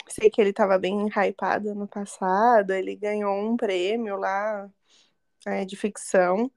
sei 0.10 0.30
que 0.30 0.42
ele 0.42 0.52
estava 0.52 0.78
bem 0.78 1.08
hypado 1.10 1.76
no 1.76 1.88
passado. 1.88 2.72
Ele 2.72 2.96
ganhou 2.96 3.34
um 3.40 3.58
prêmio 3.58 4.18
lá 4.18 4.70
é, 5.46 5.66
de 5.66 5.76
ficção. 5.76 6.52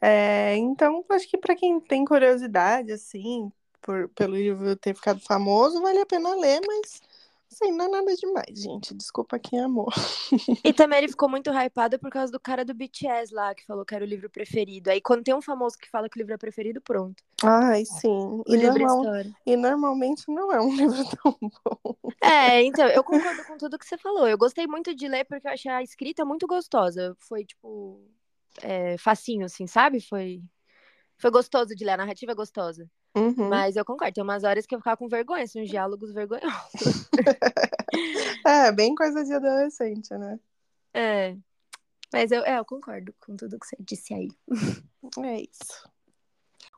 É, 0.00 0.56
então, 0.56 1.04
acho 1.10 1.28
que 1.28 1.38
para 1.38 1.56
quem 1.56 1.80
tem 1.80 2.04
curiosidade, 2.04 2.92
assim, 2.92 3.50
por, 3.82 4.08
pelo 4.10 4.36
livro 4.36 4.76
ter 4.76 4.94
ficado 4.94 5.20
famoso, 5.20 5.82
vale 5.82 6.00
a 6.00 6.06
pena 6.06 6.34
ler, 6.36 6.60
mas 6.66 7.00
Sim, 7.58 7.72
não 7.72 7.86
é 7.86 7.88
nada 7.88 8.14
demais, 8.14 8.62
gente. 8.62 8.94
Desculpa 8.94 9.36
quem 9.36 9.58
amou. 9.58 9.88
E 10.64 10.72
também 10.72 10.98
ele 10.98 11.08
ficou 11.08 11.28
muito 11.28 11.50
hypado 11.50 11.98
por 11.98 12.08
causa 12.08 12.30
do 12.30 12.38
cara 12.38 12.64
do 12.64 12.72
BTS 12.72 13.34
lá, 13.34 13.52
que 13.52 13.66
falou 13.66 13.84
que 13.84 13.96
era 13.96 14.04
o 14.04 14.06
livro 14.06 14.30
preferido. 14.30 14.90
Aí 14.90 15.00
quando 15.00 15.24
tem 15.24 15.34
um 15.34 15.42
famoso 15.42 15.76
que 15.76 15.90
fala 15.90 16.08
que 16.08 16.16
o 16.16 16.20
livro 16.20 16.34
é 16.34 16.38
preferido, 16.38 16.80
pronto. 16.80 17.20
Ai, 17.42 17.84
sim. 17.84 18.08
O 18.08 18.44
e, 18.46 18.56
livro 18.56 18.78
normal... 18.78 19.14
é 19.16 19.24
e 19.44 19.56
normalmente 19.56 20.22
não 20.28 20.52
é 20.52 20.60
um 20.60 20.70
livro 20.76 21.04
tão 21.20 21.36
bom. 21.40 21.96
É, 22.22 22.62
então, 22.62 22.86
eu 22.86 23.02
concordo 23.02 23.44
com 23.44 23.58
tudo 23.58 23.76
que 23.76 23.86
você 23.86 23.98
falou. 23.98 24.28
Eu 24.28 24.38
gostei 24.38 24.68
muito 24.68 24.94
de 24.94 25.08
ler 25.08 25.24
porque 25.24 25.48
eu 25.48 25.52
achei 25.52 25.72
a 25.72 25.82
escrita 25.82 26.24
muito 26.24 26.46
gostosa. 26.46 27.16
Foi, 27.18 27.44
tipo, 27.44 28.00
é, 28.62 28.96
facinho, 28.98 29.46
assim, 29.46 29.66
sabe? 29.66 30.00
Foi, 30.00 30.40
foi 31.16 31.30
gostoso 31.32 31.74
de 31.74 31.84
ler, 31.84 31.92
a 31.92 31.96
narrativa 31.96 32.30
é 32.30 32.36
gostosa. 32.36 32.88
Uhum. 33.18 33.48
Mas 33.48 33.76
eu 33.76 33.84
concordo, 33.84 34.14
tem 34.14 34.22
umas 34.22 34.44
horas 34.44 34.66
que 34.66 34.74
eu 34.74 34.78
ficava 34.78 34.96
com 34.96 35.08
vergonha, 35.08 35.44
assim, 35.44 35.62
uns 35.62 35.68
diálogos 35.68 36.12
vergonhosos. 36.12 37.08
é, 38.46 38.72
bem 38.72 38.94
coisa 38.94 39.24
de 39.24 39.32
adolescente, 39.32 40.12
né? 40.14 40.38
É. 40.94 41.36
Mas 42.12 42.30
eu, 42.30 42.42
é, 42.44 42.58
eu 42.58 42.64
concordo 42.64 43.14
com 43.20 43.36
tudo 43.36 43.58
que 43.58 43.66
você 43.66 43.76
disse 43.80 44.14
aí. 44.14 44.28
É 45.24 45.42
isso. 45.42 45.88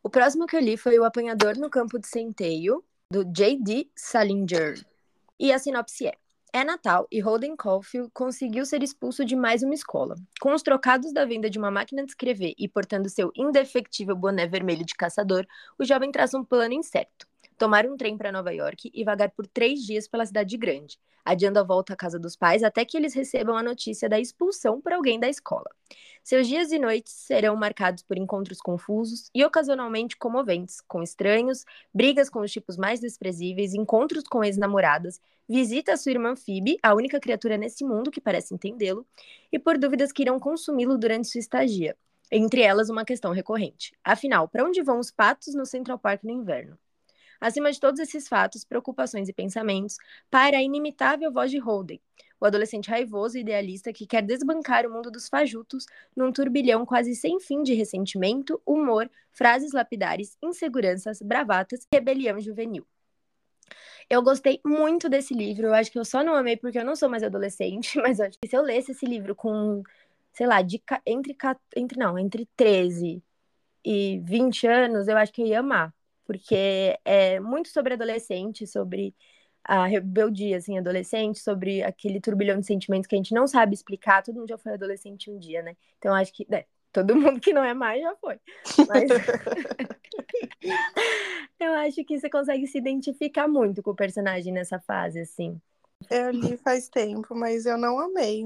O 0.02 0.10
próximo 0.10 0.46
que 0.46 0.56
eu 0.56 0.60
li 0.60 0.76
foi 0.76 0.98
O 0.98 1.04
Apanhador 1.04 1.56
no 1.56 1.70
Campo 1.70 1.98
de 1.98 2.08
Centeio, 2.08 2.84
do 3.12 3.24
J.D. 3.24 3.90
Salinger. 3.94 4.84
E 5.38 5.52
a 5.52 5.58
sinopse 5.58 6.06
é: 6.06 6.14
É 6.52 6.64
Natal 6.64 7.06
e 7.12 7.20
Holden 7.20 7.54
Caulfield 7.56 8.10
conseguiu 8.12 8.66
ser 8.66 8.82
expulso 8.82 9.24
de 9.24 9.36
mais 9.36 9.62
uma 9.62 9.74
escola. 9.74 10.16
Com 10.40 10.52
os 10.52 10.62
trocados 10.62 11.12
da 11.12 11.24
venda 11.24 11.48
de 11.48 11.58
uma 11.58 11.70
máquina 11.70 12.04
de 12.04 12.10
escrever 12.10 12.54
e 12.58 12.68
portando 12.68 13.08
seu 13.08 13.30
indefectível 13.36 14.16
boné 14.16 14.48
vermelho 14.48 14.84
de 14.84 14.94
caçador, 14.94 15.46
o 15.78 15.84
jovem 15.84 16.10
traça 16.10 16.36
um 16.36 16.44
plano 16.44 16.74
incerto. 16.74 17.29
Tomar 17.60 17.84
um 17.84 17.94
trem 17.94 18.16
para 18.16 18.32
Nova 18.32 18.54
York 18.54 18.90
e 18.94 19.04
vagar 19.04 19.32
por 19.32 19.46
três 19.46 19.80
dias 19.82 20.08
pela 20.08 20.24
cidade 20.24 20.56
grande, 20.56 20.98
adiando 21.22 21.58
a 21.58 21.62
volta 21.62 21.92
à 21.92 21.96
casa 21.96 22.18
dos 22.18 22.34
pais 22.34 22.62
até 22.62 22.86
que 22.86 22.96
eles 22.96 23.12
recebam 23.12 23.54
a 23.54 23.62
notícia 23.62 24.08
da 24.08 24.18
expulsão 24.18 24.80
por 24.80 24.94
alguém 24.94 25.20
da 25.20 25.28
escola. 25.28 25.68
Seus 26.24 26.48
dias 26.48 26.72
e 26.72 26.78
noites 26.78 27.12
serão 27.12 27.54
marcados 27.56 28.02
por 28.02 28.16
encontros 28.16 28.62
confusos 28.62 29.28
e 29.34 29.44
ocasionalmente 29.44 30.16
comoventes, 30.16 30.80
com 30.80 31.02
estranhos, 31.02 31.66
brigas 31.92 32.30
com 32.30 32.40
os 32.40 32.50
tipos 32.50 32.78
mais 32.78 32.98
desprezíveis, 32.98 33.74
encontros 33.74 34.24
com 34.24 34.42
ex-namoradas, 34.42 35.20
visita 35.46 35.92
a 35.92 35.98
sua 35.98 36.12
irmã 36.12 36.34
Phoebe, 36.36 36.78
a 36.82 36.94
única 36.94 37.20
criatura 37.20 37.58
nesse 37.58 37.84
mundo 37.84 38.10
que 38.10 38.22
parece 38.22 38.54
entendê-lo, 38.54 39.06
e 39.52 39.58
por 39.58 39.76
dúvidas 39.76 40.12
que 40.12 40.22
irão 40.22 40.40
consumi-lo 40.40 40.96
durante 40.96 41.28
sua 41.28 41.40
estadia. 41.40 41.94
Entre 42.32 42.62
elas, 42.62 42.88
uma 42.88 43.04
questão 43.04 43.32
recorrente. 43.32 43.92
Afinal, 44.02 44.48
para 44.48 44.64
onde 44.64 44.82
vão 44.82 44.98
os 44.98 45.10
patos 45.10 45.54
no 45.54 45.66
Central 45.66 45.98
Park 45.98 46.24
no 46.24 46.30
inverno? 46.30 46.78
Acima 47.40 47.72
de 47.72 47.80
todos 47.80 47.98
esses 47.98 48.28
fatos, 48.28 48.64
preocupações 48.64 49.28
e 49.28 49.32
pensamentos, 49.32 49.96
para 50.30 50.58
a 50.58 50.62
inimitável 50.62 51.32
voz 51.32 51.50
de 51.50 51.58
Holden, 51.58 51.98
o 52.38 52.44
adolescente 52.44 52.90
raivoso 52.90 53.38
e 53.38 53.40
idealista 53.40 53.92
que 53.92 54.06
quer 54.06 54.22
desbancar 54.22 54.86
o 54.86 54.92
mundo 54.92 55.10
dos 55.10 55.28
fajutos 55.28 55.86
num 56.14 56.30
turbilhão 56.32 56.84
quase 56.84 57.14
sem 57.14 57.40
fim 57.40 57.62
de 57.62 57.72
ressentimento, 57.72 58.60
humor, 58.66 59.10
frases 59.30 59.72
lapidares, 59.72 60.36
inseguranças, 60.42 61.22
bravatas 61.22 61.80
e 61.84 61.96
rebelião 61.96 62.38
juvenil. 62.40 62.86
Eu 64.08 64.22
gostei 64.22 64.60
muito 64.64 65.08
desse 65.08 65.32
livro. 65.32 65.68
Eu 65.68 65.74
acho 65.74 65.90
que 65.90 65.98
eu 65.98 66.04
só 66.04 66.22
não 66.24 66.34
amei 66.34 66.56
porque 66.56 66.78
eu 66.78 66.84
não 66.84 66.96
sou 66.96 67.08
mais 67.08 67.22
adolescente, 67.22 67.96
mas 68.02 68.20
acho 68.20 68.38
que 68.38 68.48
se 68.48 68.56
eu 68.56 68.62
lesse 68.62 68.92
esse 68.92 69.06
livro 69.06 69.34
com, 69.34 69.82
sei 70.32 70.46
lá, 70.46 70.60
de, 70.62 70.82
entre, 71.06 71.36
entre 71.76 71.98
não, 71.98 72.18
entre 72.18 72.46
13 72.56 73.22
e 73.84 74.20
20 74.24 74.66
anos, 74.66 75.08
eu 75.08 75.16
acho 75.16 75.32
que 75.32 75.42
eu 75.42 75.46
ia 75.46 75.60
amar 75.60 75.94
porque 76.30 76.96
é 77.04 77.40
muito 77.40 77.70
sobre 77.70 77.94
adolescente, 77.94 78.64
sobre 78.64 79.12
a 79.64 79.84
rebeldia, 79.84 80.58
assim, 80.58 80.78
adolescente, 80.78 81.40
sobre 81.40 81.82
aquele 81.82 82.20
turbilhão 82.20 82.60
de 82.60 82.66
sentimentos 82.66 83.08
que 83.08 83.16
a 83.16 83.18
gente 83.18 83.34
não 83.34 83.48
sabe 83.48 83.74
explicar. 83.74 84.22
Todo 84.22 84.36
mundo 84.36 84.48
já 84.48 84.56
foi 84.56 84.74
adolescente 84.74 85.28
um 85.28 85.40
dia, 85.40 85.60
né? 85.60 85.76
Então, 85.98 86.14
acho 86.14 86.32
que, 86.32 86.46
né, 86.48 86.66
todo 86.92 87.16
mundo 87.16 87.40
que 87.40 87.52
não 87.52 87.64
é 87.64 87.74
mais 87.74 88.00
já 88.00 88.14
foi. 88.14 88.38
Mas... 88.86 89.10
eu 91.58 91.72
acho 91.72 92.04
que 92.04 92.20
você 92.20 92.30
consegue 92.30 92.64
se 92.68 92.78
identificar 92.78 93.48
muito 93.48 93.82
com 93.82 93.90
o 93.90 93.96
personagem 93.96 94.52
nessa 94.52 94.78
fase, 94.78 95.18
assim. 95.18 95.60
Eu 96.08 96.30
li 96.30 96.56
faz 96.58 96.88
tempo, 96.88 97.34
mas 97.34 97.66
eu 97.66 97.76
não 97.76 97.98
amei. 97.98 98.44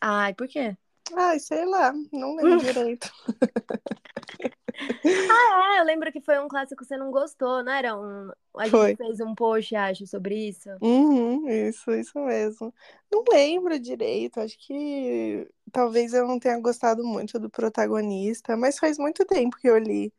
Ai, 0.00 0.32
por 0.32 0.48
quê? 0.48 0.74
Ai, 1.14 1.38
sei 1.38 1.66
lá, 1.66 1.92
não 2.10 2.34
lembro 2.34 2.56
direito. 2.56 3.12
ah, 4.78 5.76
é, 5.76 5.80
eu 5.80 5.84
lembro 5.84 6.12
que 6.12 6.20
foi 6.20 6.38
um 6.38 6.48
clássico 6.48 6.82
que 6.82 6.88
você 6.88 6.96
não 6.96 7.10
gostou, 7.10 7.62
não 7.62 7.72
era 7.72 7.96
um. 7.96 8.30
A 8.56 8.64
gente 8.64 8.70
foi. 8.70 8.96
fez 8.96 9.20
um 9.20 9.34
post, 9.34 9.74
acho, 9.74 10.06
sobre 10.06 10.48
isso. 10.48 10.68
Uhum, 10.80 11.48
isso, 11.48 11.90
isso 11.92 12.18
mesmo. 12.20 12.72
Não 13.10 13.24
lembro 13.30 13.78
direito, 13.78 14.40
acho 14.40 14.58
que 14.58 15.48
talvez 15.72 16.12
eu 16.12 16.26
não 16.26 16.38
tenha 16.38 16.58
gostado 16.60 17.04
muito 17.04 17.38
do 17.38 17.50
protagonista, 17.50 18.56
mas 18.56 18.78
faz 18.78 18.98
muito 18.98 19.24
tempo 19.24 19.56
que 19.56 19.68
eu 19.68 19.78
li. 19.78 20.12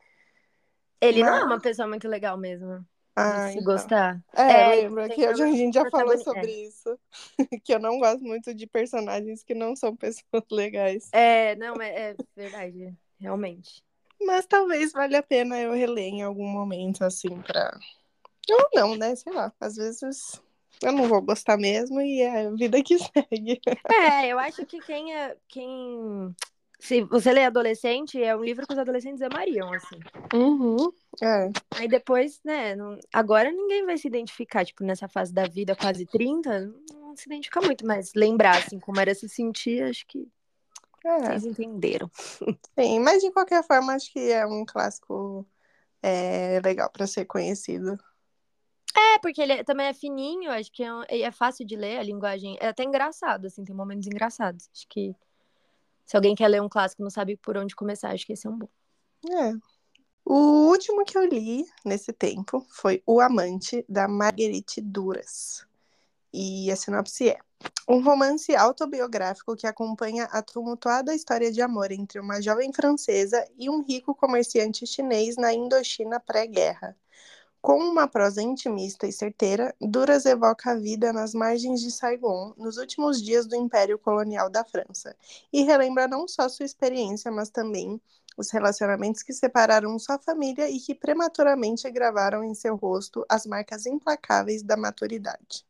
Ele 1.01 1.24
mas... 1.24 1.32
não 1.32 1.38
é 1.39 1.44
uma 1.44 1.60
pessoa 1.60 1.88
muito 1.88 2.08
legal 2.08 2.38
mesmo. 2.38 2.86
Ah, 3.16 3.50
se 3.50 3.60
então. 3.60 3.63
gostar. 3.74 4.24
É, 4.34 4.51
é 4.51 4.75
lembra 4.84 5.10
que 5.10 5.25
a 5.25 5.34
gente 5.34 5.74
já 5.74 5.89
falou 5.89 6.18
sobre 6.20 6.51
isso. 6.68 6.98
que 7.63 7.74
eu 7.74 7.80
não 7.80 8.00
gosto 8.00 8.24
muito 8.24 8.54
de 8.54 8.66
personagens 8.66 9.44
que 9.44 9.54
não 9.54 9.75
são 9.75 9.96
pessoas 9.96 10.24
legais. 10.51 11.10
É, 11.12 11.56
não, 11.56 11.75
é, 11.82 12.12
é 12.12 12.16
verdade, 12.36 12.96
realmente. 13.20 13.84
Mas 14.22 14.46
talvez 14.46 14.92
valha 14.92 15.20
a 15.20 15.24
pena 15.24 15.60
eu 15.60 15.74
reler 15.74 16.14
em 16.14 16.22
algum 16.22 16.48
momento, 16.48 17.04
assim, 17.04 17.42
pra. 17.42 17.78
Ou 18.50 18.70
não, 18.74 18.96
né? 18.96 19.16
Sei 19.16 19.32
lá. 19.32 19.54
Às 19.60 19.76
vezes 19.76 20.42
eu 20.82 20.92
não 20.92 21.08
vou 21.08 21.22
gostar 21.22 21.58
mesmo 21.58 22.02
e 22.02 22.22
é 22.22 22.48
a 22.48 22.52
vida 22.52 22.82
que 22.84 22.98
segue. 23.00 23.62
É, 23.92 24.28
eu 24.28 24.40
acho 24.40 24.66
que 24.66 24.80
quem 24.80 25.16
é. 25.16 25.36
Quem 25.48 26.36
se 26.80 27.02
você 27.02 27.34
lê 27.34 27.44
adolescente, 27.44 28.22
é 28.24 28.34
um 28.34 28.44
livro 28.44 28.66
que 28.66 28.72
os 28.72 28.80
adolescentes 28.80 29.22
amariam, 29.22 29.72
assim. 29.74 30.00
Uhum, 30.34 30.92
é. 31.22 31.52
Aí 31.76 31.90
depois, 31.90 32.40
né, 32.44 32.74
não... 32.74 32.98
agora 33.12 33.52
ninguém 33.52 33.86
vai 33.86 33.98
se 33.98 34.08
identificar, 34.08 34.66
tipo, 34.66 34.84
nessa 34.86 35.10
fase 35.10 35.34
da 35.34 35.46
vida, 35.46 35.76
quase 35.76 36.06
30, 36.06 36.74
não 36.94 37.18
se 37.18 37.28
identifica 37.28 37.60
muito, 37.60 37.86
mas 37.86 38.14
lembrar, 38.16 38.58
assim, 38.58 38.80
como 38.80 39.00
era 39.00 39.14
se 39.14 39.28
sentir, 39.28 39.84
acho 39.84 40.08
que 40.08 40.26
é. 41.06 41.20
vocês 41.22 41.46
entenderam. 41.46 42.10
Sim, 42.77 43.00
mas 43.00 43.22
de 43.22 43.32
qualquer 43.32 43.63
forma, 43.63 43.94
acho 43.94 44.12
que 44.12 44.32
é 44.32 44.46
um 44.46 44.65
clássico 44.65 45.46
é, 46.01 46.60
legal 46.63 46.89
para 46.89 47.08
ser 47.08 47.25
conhecido. 47.25 47.98
É, 48.96 49.20
porque 49.20 49.41
ele 49.41 49.53
é, 49.53 49.63
também 49.63 49.88
é 49.88 49.94
fininho, 49.94 50.51
acho 50.51 50.72
que 50.72 50.84
é, 50.84 51.22
é 51.22 51.32
fácil 51.32 51.65
de 51.65 51.75
ler, 51.75 52.00
a 52.00 52.03
linguagem 52.03 52.58
é 52.60 52.68
até 52.68 52.84
engraçado, 52.84 53.46
assim, 53.46 53.63
tem 53.63 53.75
momentos 53.75 54.08
engraçados. 54.08 54.70
Acho 54.74 54.88
que 54.88 55.15
se 56.06 56.15
alguém 56.15 56.36
quer 56.36 56.48
ler 56.48 56.62
um 56.62 56.70
clássico 56.70 57.01
e 57.01 57.03
não 57.03 57.10
sabe 57.10 57.38
por 57.38 57.56
onde 57.56 57.75
começar, 57.75 58.12
acho 58.12 58.25
que 58.25 58.34
esse 58.34 58.48
é 58.48 58.50
um 58.50 58.58
bom. 58.58 58.70
É. 59.29 59.53
O 60.25 60.70
último 60.70 61.06
que 61.06 61.18
eu 61.18 61.25
li 61.25 61.65
nesse 61.86 62.12
tempo 62.13 62.65
foi 62.70 63.01
O 63.06 63.20
Amante, 63.20 63.86
da 63.88 64.08
Marguerite 64.08 64.82
Duras. 64.82 65.65
E 66.34 66.72
a 66.72 66.75
sinopse 66.75 67.29
é: 67.29 67.39
um 67.88 68.04
romance 68.04 68.56
autobiográfico 68.56 69.56
que 69.56 69.66
acompanha 69.66 70.25
a 70.25 70.44
tumultuada 70.44 71.16
história 71.16 71.51
de 71.51 71.60
amor 71.60 71.92
entre 71.92 72.20
uma 72.20 72.39
jovem 72.39 72.72
francesa 72.72 73.44
e 73.58 73.68
um 73.68 73.82
rico 73.82 74.13
comerciante 74.13 74.86
chinês 74.86 75.36
na 75.36 75.51
Indochina 75.51 76.20
pré-guerra. 76.20 76.96
Com 77.62 77.80
uma 77.80 78.08
prosa 78.08 78.42
intimista 78.42 79.08
e 79.08 79.12
certeira, 79.12 79.75
Duras 79.82 80.25
evoca 80.25 80.72
a 80.72 80.75
vida 80.75 81.12
nas 81.12 81.34
margens 81.34 81.82
de 81.82 81.92
Saigon 81.92 82.54
nos 82.56 82.78
últimos 82.78 83.22
dias 83.22 83.48
do 83.48 83.56
Império 83.56 84.00
Colonial 84.00 84.50
da 84.50 84.63
França 84.63 85.16
e 85.51 85.63
relembra 85.63 86.08
não 86.08 86.28
só 86.28 86.48
sua 86.48 86.66
experiência, 86.66 87.32
mas 87.32 87.50
também 87.50 88.00
os 88.38 88.51
relacionamentos 88.51 89.24
que 89.24 89.34
separaram 89.34 90.00
sua 90.00 90.18
família 90.18 90.70
e 90.70 90.80
que 90.80 90.96
prematuramente 90.96 91.89
gravaram 91.92 92.44
em 92.44 92.54
seu 92.54 92.75
rosto 92.78 93.25
as 93.28 93.46
marcas 93.46 93.86
implacáveis 93.86 94.63
da 94.63 94.78
maturidade. 94.78 95.69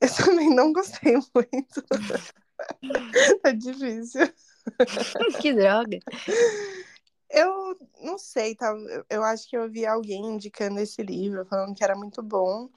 Eu 0.00 0.14
também 0.14 0.54
não 0.54 0.72
gostei 0.72 1.14
muito. 1.34 1.84
é 3.44 3.52
difícil. 3.54 4.32
que 5.40 5.52
droga. 5.52 5.98
Eu 7.30 7.76
não 8.02 8.18
sei, 8.18 8.54
tá? 8.54 8.74
Eu 9.08 9.22
acho 9.22 9.48
que 9.48 9.56
eu 9.56 9.70
vi 9.70 9.86
alguém 9.86 10.24
indicando 10.24 10.80
esse 10.80 11.02
livro, 11.02 11.44
falando 11.46 11.74
que 11.74 11.84
era 11.84 11.96
muito 11.96 12.22
bom. 12.22 12.68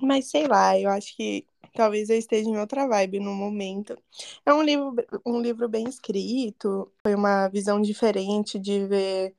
Mas 0.00 0.30
sei 0.30 0.46
lá, 0.46 0.78
eu 0.78 0.88
acho 0.90 1.16
que 1.16 1.46
talvez 1.74 2.08
eu 2.08 2.16
esteja 2.16 2.48
em 2.48 2.58
outra 2.58 2.86
vibe 2.86 3.20
no 3.20 3.34
momento. 3.34 3.96
É 4.44 4.52
um 4.52 4.62
livro, 4.62 4.94
um 5.26 5.40
livro 5.40 5.68
bem 5.68 5.88
escrito, 5.88 6.90
foi 7.02 7.14
uma 7.14 7.48
visão 7.48 7.80
diferente 7.80 8.58
de 8.58 8.86
ver 8.86 9.34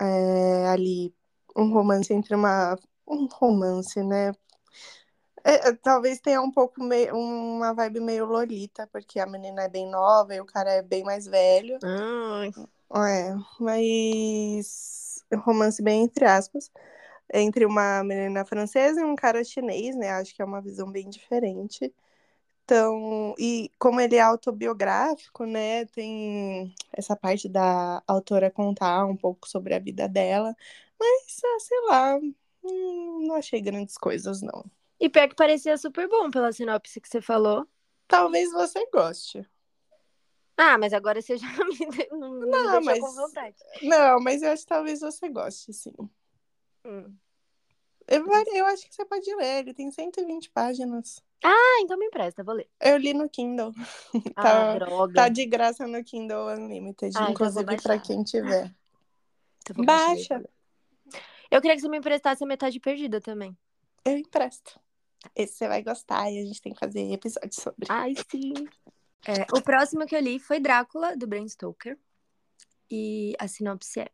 é, 0.00 0.68
ali 0.68 1.14
um 1.56 1.72
romance 1.72 2.12
entre 2.12 2.34
uma. 2.34 2.76
Um 3.06 3.26
romance, 3.26 4.02
né? 4.02 4.32
É, 5.44 5.68
é 5.68 5.72
talvez 5.74 6.20
tenha 6.20 6.40
um 6.40 6.50
pouco 6.50 6.82
meio, 6.82 7.14
uma 7.14 7.74
vibe 7.74 8.00
meio 8.00 8.24
Lolita, 8.24 8.86
porque 8.86 9.20
a 9.20 9.26
menina 9.26 9.64
é 9.64 9.68
bem 9.68 9.88
nova 9.88 10.34
e 10.34 10.40
o 10.40 10.46
cara 10.46 10.72
é 10.72 10.82
bem 10.82 11.04
mais 11.04 11.26
velho. 11.26 11.78
Ai. 11.84 12.50
É, 12.96 13.34
mas 13.60 15.22
romance 15.36 15.82
bem 15.82 16.04
entre 16.04 16.24
aspas, 16.24 16.70
entre 17.32 17.66
uma 17.66 18.02
menina 18.04 18.44
francesa 18.44 19.00
e 19.00 19.04
um 19.04 19.16
cara 19.16 19.44
chinês, 19.44 19.96
né? 19.96 20.10
Acho 20.10 20.34
que 20.34 20.40
é 20.40 20.44
uma 20.44 20.62
visão 20.62 20.90
bem 20.90 21.10
diferente. 21.10 21.92
Então, 22.64 23.34
e 23.38 23.70
como 23.78 24.00
ele 24.00 24.16
é 24.16 24.20
autobiográfico, 24.22 25.44
né, 25.44 25.84
tem 25.86 26.74
essa 26.92 27.14
parte 27.14 27.46
da 27.48 28.02
autora 28.06 28.50
contar 28.50 29.04
um 29.04 29.16
pouco 29.16 29.46
sobre 29.46 29.74
a 29.74 29.78
vida 29.78 30.08
dela, 30.08 30.56
mas, 30.98 31.40
ah, 31.44 31.60
sei 31.60 31.80
lá, 31.88 32.16
hum, 32.64 33.26
não 33.26 33.34
achei 33.34 33.60
grandes 33.60 33.98
coisas, 33.98 34.40
não. 34.40 34.64
E 35.00 35.08
pior 35.08 35.28
que 35.28 35.34
parecia 35.34 35.76
super 35.76 36.08
bom 36.08 36.30
pela 36.30 36.52
sinopse 36.52 37.00
que 37.00 37.08
você 37.08 37.20
falou. 37.20 37.66
Talvez 38.06 38.50
você 38.52 38.86
goste. 38.92 39.44
Ah, 40.56 40.78
mas 40.78 40.92
agora 40.92 41.20
você 41.20 41.36
já 41.36 41.46
me, 41.66 42.08
não, 42.12 42.18
não, 42.30 42.40
não 42.40 42.80
me 42.80 42.86
mas, 42.86 43.00
com 43.00 43.12
vontade. 43.12 43.56
Não, 43.82 44.20
mas 44.20 44.42
eu 44.42 44.52
acho 44.52 44.62
que 44.62 44.68
talvez 44.68 45.00
você 45.00 45.28
goste, 45.28 45.72
sim. 45.72 45.92
Hum. 46.86 47.12
Eu, 48.06 48.24
eu 48.54 48.66
acho 48.66 48.86
que 48.86 48.94
você 48.94 49.04
pode 49.04 49.34
ler, 49.34 49.60
ele 49.60 49.74
tem 49.74 49.90
120 49.90 50.50
páginas. 50.50 51.22
Ah, 51.42 51.80
então 51.80 51.98
me 51.98 52.06
empresta, 52.06 52.44
vou 52.44 52.54
ler. 52.54 52.68
Eu 52.80 52.96
li 52.98 53.12
no 53.14 53.28
Kindle. 53.28 53.72
Ah, 54.36 54.42
Tá- 54.42 54.74
droga. 54.74 55.14
Tá 55.14 55.28
de 55.28 55.44
graça 55.46 55.86
no 55.86 56.02
Kindle 56.04 56.48
Unlimited, 56.54 57.12
Ah, 57.16 57.20
então 57.22 57.30
inclusive 57.32 57.64
pra 57.64 57.76
baixar. 57.76 58.02
quem 58.02 58.22
tiver. 58.22 58.74
Então 59.68 59.84
Baixa. 59.84 60.44
Eu 61.50 61.60
queria 61.60 61.76
que 61.76 61.82
você 61.82 61.88
me 61.88 61.98
emprestasse 61.98 62.42
a 62.42 62.46
metade 62.46 62.78
perdida 62.80 63.20
também. 63.20 63.56
Eu 64.04 64.16
empresto. 64.18 64.78
Esse 65.34 65.54
você 65.54 65.68
vai 65.68 65.82
gostar 65.82 66.30
e 66.30 66.38
a 66.38 66.44
gente 66.44 66.60
tem 66.60 66.72
que 66.72 66.78
fazer 66.78 67.12
episódio 67.12 67.52
sobre. 67.52 67.86
Ai, 67.88 68.14
sim. 68.30 68.54
É, 69.26 69.46
o 69.56 69.62
próximo 69.62 70.06
que 70.06 70.14
eu 70.14 70.20
li 70.20 70.38
foi 70.38 70.60
Drácula, 70.60 71.16
do 71.16 71.26
Bram 71.26 71.48
Stoker. 71.48 71.98
E 72.90 73.34
a 73.38 73.48
sinopse 73.48 74.00
é. 74.00 74.10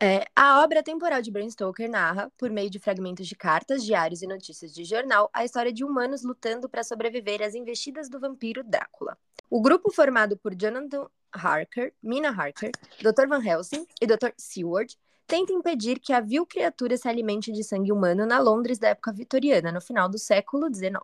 é, 0.00 0.26
A 0.36 0.62
obra 0.62 0.82
temporal 0.82 1.22
de 1.22 1.30
Bram 1.30 1.48
Stoker 1.48 1.88
narra, 1.88 2.30
por 2.36 2.50
meio 2.50 2.68
de 2.68 2.78
fragmentos 2.78 3.26
de 3.26 3.34
cartas, 3.34 3.82
diários 3.82 4.22
e 4.22 4.26
notícias 4.26 4.72
de 4.74 4.84
jornal, 4.84 5.30
a 5.32 5.44
história 5.44 5.72
de 5.72 5.84
humanos 5.84 6.22
lutando 6.22 6.68
para 6.68 6.84
sobreviver 6.84 7.42
às 7.42 7.54
investidas 7.54 8.08
do 8.08 8.20
vampiro 8.20 8.62
Drácula. 8.62 9.16
O 9.48 9.62
grupo 9.62 9.90
formado 9.90 10.36
por 10.36 10.54
Jonathan 10.54 11.08
Harker, 11.32 11.92
Mina 12.02 12.30
Harker, 12.30 12.70
Dr. 13.00 13.26
Van 13.26 13.42
Helsing 13.42 13.86
e 14.00 14.06
Dr. 14.06 14.32
Seward 14.36 14.96
tenta 15.26 15.52
impedir 15.52 15.98
que 15.98 16.12
a 16.12 16.20
vil 16.20 16.46
criatura 16.46 16.96
se 16.96 17.08
alimente 17.08 17.52
de 17.52 17.64
sangue 17.64 17.92
humano 17.92 18.26
na 18.26 18.38
Londres 18.38 18.78
da 18.78 18.88
época 18.88 19.12
vitoriana, 19.12 19.72
no 19.72 19.80
final 19.80 20.08
do 20.08 20.18
século 20.18 20.72
XIX. 20.72 21.00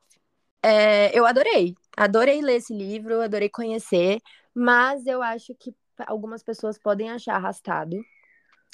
É, 0.62 1.16
eu 1.18 1.26
adorei. 1.26 1.74
Adorei 1.96 2.40
ler 2.42 2.56
esse 2.56 2.74
livro, 2.74 3.20
adorei 3.20 3.48
conhecer, 3.48 4.20
mas 4.54 5.06
eu 5.06 5.22
acho 5.22 5.54
que 5.54 5.74
algumas 6.06 6.42
pessoas 6.42 6.78
podem 6.78 7.10
achar 7.10 7.36
arrastado. 7.36 7.96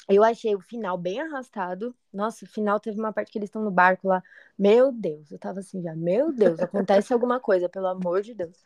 Eu 0.07 0.23
achei 0.23 0.55
o 0.55 0.61
final 0.61 0.97
bem 0.97 1.19
arrastado. 1.19 1.93
Nossa, 2.13 2.45
o 2.45 2.47
final 2.47 2.79
teve 2.79 2.99
uma 2.99 3.11
parte 3.11 3.31
que 3.31 3.37
eles 3.37 3.49
estão 3.49 3.61
no 3.63 3.71
barco 3.71 4.07
lá. 4.07 4.23
Meu 4.57 4.91
Deus, 4.91 5.31
eu 5.31 5.39
tava 5.39 5.59
assim 5.59 5.81
já. 5.81 5.93
Meu 5.95 6.31
Deus, 6.31 6.59
acontece 6.61 7.11
alguma 7.11 7.39
coisa, 7.39 7.67
pelo 7.67 7.87
amor 7.87 8.21
de 8.21 8.33
Deus. 8.33 8.63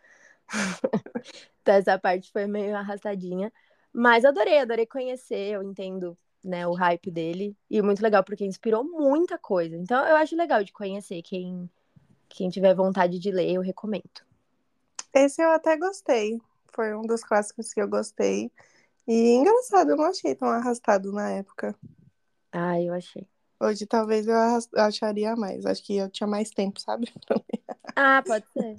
então, 1.61 1.75
essa 1.75 1.97
parte 1.97 2.31
foi 2.31 2.45
meio 2.45 2.75
arrastadinha. 2.75 3.51
Mas 3.91 4.23
adorei, 4.23 4.59
adorei 4.59 4.85
conhecer. 4.85 5.53
Eu 5.53 5.63
entendo 5.63 6.17
né, 6.43 6.67
o 6.67 6.73
hype 6.73 7.11
dele. 7.11 7.55
E 7.69 7.81
muito 7.81 8.01
legal, 8.01 8.23
porque 8.23 8.45
inspirou 8.45 8.83
muita 8.83 9.37
coisa. 9.37 9.75
Então, 9.75 10.05
eu 10.07 10.15
acho 10.15 10.35
legal 10.35 10.63
de 10.63 10.73
conhecer. 10.73 11.21
Quem, 11.21 11.69
quem 12.29 12.49
tiver 12.49 12.73
vontade 12.75 13.19
de 13.19 13.31
ler, 13.31 13.51
eu 13.51 13.61
recomendo. 13.61 14.03
Esse 15.13 15.41
eu 15.41 15.51
até 15.51 15.77
gostei. 15.77 16.41
Foi 16.73 16.95
um 16.95 17.01
dos 17.03 17.23
clássicos 17.23 17.73
que 17.73 17.81
eu 17.81 17.87
gostei. 17.87 18.51
E 19.07 19.33
engraçado, 19.33 19.91
eu 19.91 19.97
não 19.97 20.05
achei 20.05 20.35
tão 20.35 20.47
arrastado 20.47 21.11
na 21.11 21.29
época. 21.31 21.75
Ah, 22.51 22.79
eu 22.81 22.93
achei. 22.93 23.27
Hoje 23.59 23.85
talvez 23.85 24.27
eu 24.27 24.35
acharia 24.77 25.35
mais. 25.35 25.65
Acho 25.65 25.83
que 25.83 25.95
eu 25.95 26.09
tinha 26.09 26.27
mais 26.27 26.49
tempo, 26.49 26.79
sabe? 26.79 27.11
Ah, 27.95 28.23
pode 28.25 28.45
ser. 28.53 28.77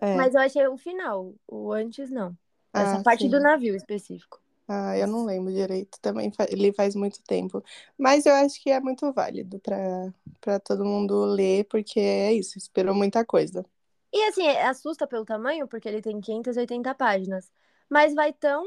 É. 0.00 0.16
Mas 0.16 0.34
eu 0.34 0.40
achei 0.40 0.66
o 0.66 0.76
final, 0.76 1.34
o 1.48 1.72
antes 1.72 2.10
não. 2.10 2.36
Essa 2.74 2.98
Ah, 2.98 3.02
parte 3.02 3.24
sim. 3.24 3.30
do 3.30 3.40
navio 3.40 3.74
específico. 3.74 4.40
Ah, 4.72 4.96
eu 4.96 5.06
não 5.08 5.24
lembro 5.24 5.52
direito. 5.52 5.98
Também 6.00 6.30
ele 6.48 6.72
faz 6.72 6.94
muito 6.94 7.20
tempo. 7.24 7.62
Mas 7.98 8.24
eu 8.24 8.34
acho 8.34 8.62
que 8.62 8.70
é 8.70 8.78
muito 8.80 9.12
válido 9.12 9.58
pra 9.60 10.12
para 10.40 10.58
todo 10.60 10.84
mundo 10.84 11.24
ler, 11.24 11.64
porque 11.64 12.00
é 12.00 12.32
isso, 12.32 12.56
esperou 12.56 12.94
muita 12.94 13.24
coisa. 13.24 13.64
E 14.12 14.22
assim, 14.24 14.46
assusta 14.48 15.06
pelo 15.06 15.24
tamanho, 15.24 15.68
porque 15.68 15.88
ele 15.88 16.00
tem 16.00 16.20
580 16.20 16.94
páginas. 16.94 17.50
Mas 17.88 18.14
vai 18.14 18.32
tão. 18.32 18.64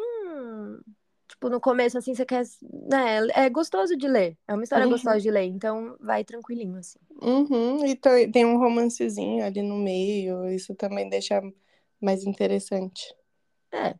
Tipo, 1.27 1.49
no 1.49 1.59
começo, 1.59 1.97
assim, 1.97 2.13
você 2.13 2.25
quer. 2.25 2.43
Né, 2.61 3.27
é 3.33 3.49
gostoso 3.49 3.95
de 3.97 4.07
ler. 4.07 4.37
É 4.47 4.53
uma 4.53 4.63
história 4.63 4.85
Uhum. 4.85 4.91
gostosa 4.91 5.19
de 5.19 5.31
ler, 5.31 5.45
então 5.45 5.95
vai 5.99 6.23
tranquilinho, 6.23 6.77
assim. 6.77 6.99
Uhum, 7.21 7.85
e 7.85 7.95
tem 8.31 8.45
um 8.45 8.57
romancezinho 8.57 9.43
ali 9.45 9.61
no 9.61 9.77
meio, 9.77 10.49
isso 10.49 10.75
também 10.75 11.07
deixa 11.09 11.41
mais 12.01 12.23
interessante. 12.25 13.15
É. 13.71 13.95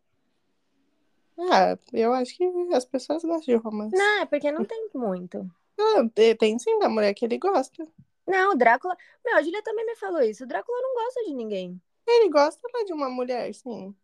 Ah, 1.38 1.78
eu 1.92 2.14
acho 2.14 2.36
que 2.36 2.44
as 2.74 2.86
pessoas 2.86 3.24
gostam 3.24 3.56
de 3.56 3.62
romance. 3.62 3.96
Não, 3.96 4.22
é 4.22 4.26
porque 4.26 4.52
não 4.52 4.64
tem 4.66 4.90
muito. 4.94 5.50
Ah, 5.80 6.08
te- 6.14 6.36
tem 6.36 6.58
sim 6.60 6.78
da 6.80 6.88
mulher 6.90 7.14
que 7.14 7.26
ele 7.26 7.38
gosta. 7.38 7.88
Não, 8.28 8.52
o 8.52 8.56
Drácula. 8.56 8.96
Meu, 9.26 9.36
a 9.38 9.42
Julia 9.42 9.62
também 9.64 9.86
me 9.86 9.96
falou 9.96 10.22
isso. 10.22 10.44
O 10.44 10.48
Drácula 10.48 10.80
não 10.82 10.94
gosta 10.96 11.24
de 11.26 11.34
ninguém. 11.34 11.82
Ele 12.08 12.30
gosta 12.30 12.62
lá 12.74 12.84
de 12.84 12.94
uma 12.94 13.10
mulher, 13.10 13.54
sim. 13.54 13.96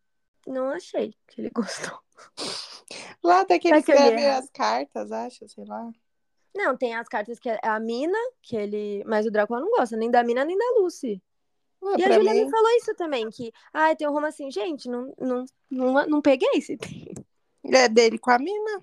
Não 0.47 0.69
achei 0.69 1.15
que 1.27 1.41
ele 1.41 1.49
gostou. 1.53 1.99
Lá 3.23 3.41
até 3.41 3.59
que 3.59 3.67
ele 3.67 3.77
escreve 3.79 4.21
errado? 4.21 4.43
as 4.43 4.49
cartas, 4.49 5.11
acho, 5.11 5.47
sei 5.47 5.65
lá. 5.65 5.91
Não, 6.55 6.75
tem 6.75 6.95
as 6.95 7.07
cartas 7.07 7.39
que 7.39 7.49
é 7.49 7.59
a 7.63 7.79
Mina, 7.79 8.17
que 8.41 8.55
ele. 8.55 9.03
Mas 9.05 9.25
o 9.25 9.31
Drácula 9.31 9.59
não 9.59 9.69
gosta 9.69 9.95
nem 9.95 10.09
da 10.09 10.23
Mina 10.23 10.43
nem 10.43 10.57
da 10.57 10.79
Lucy. 10.79 11.21
Ah, 11.81 11.95
E 11.97 12.03
a 12.03 12.11
Julia 12.11 12.33
mim, 12.33 12.45
me 12.45 12.51
falou 12.51 12.69
isso 12.77 12.93
também, 12.95 13.29
que, 13.29 13.51
ai, 13.73 13.95
tem 13.95 14.07
um 14.07 14.11
romance 14.11 14.41
assim, 14.41 14.51
gente, 14.51 14.89
não, 14.89 15.13
não, 15.17 15.45
não, 15.69 16.07
não 16.07 16.21
peguei 16.21 16.61
se 16.61 16.77
tem. 16.77 17.13
é 17.63 17.87
dele 17.87 18.17
com 18.19 18.31
a 18.31 18.39
mina. 18.39 18.81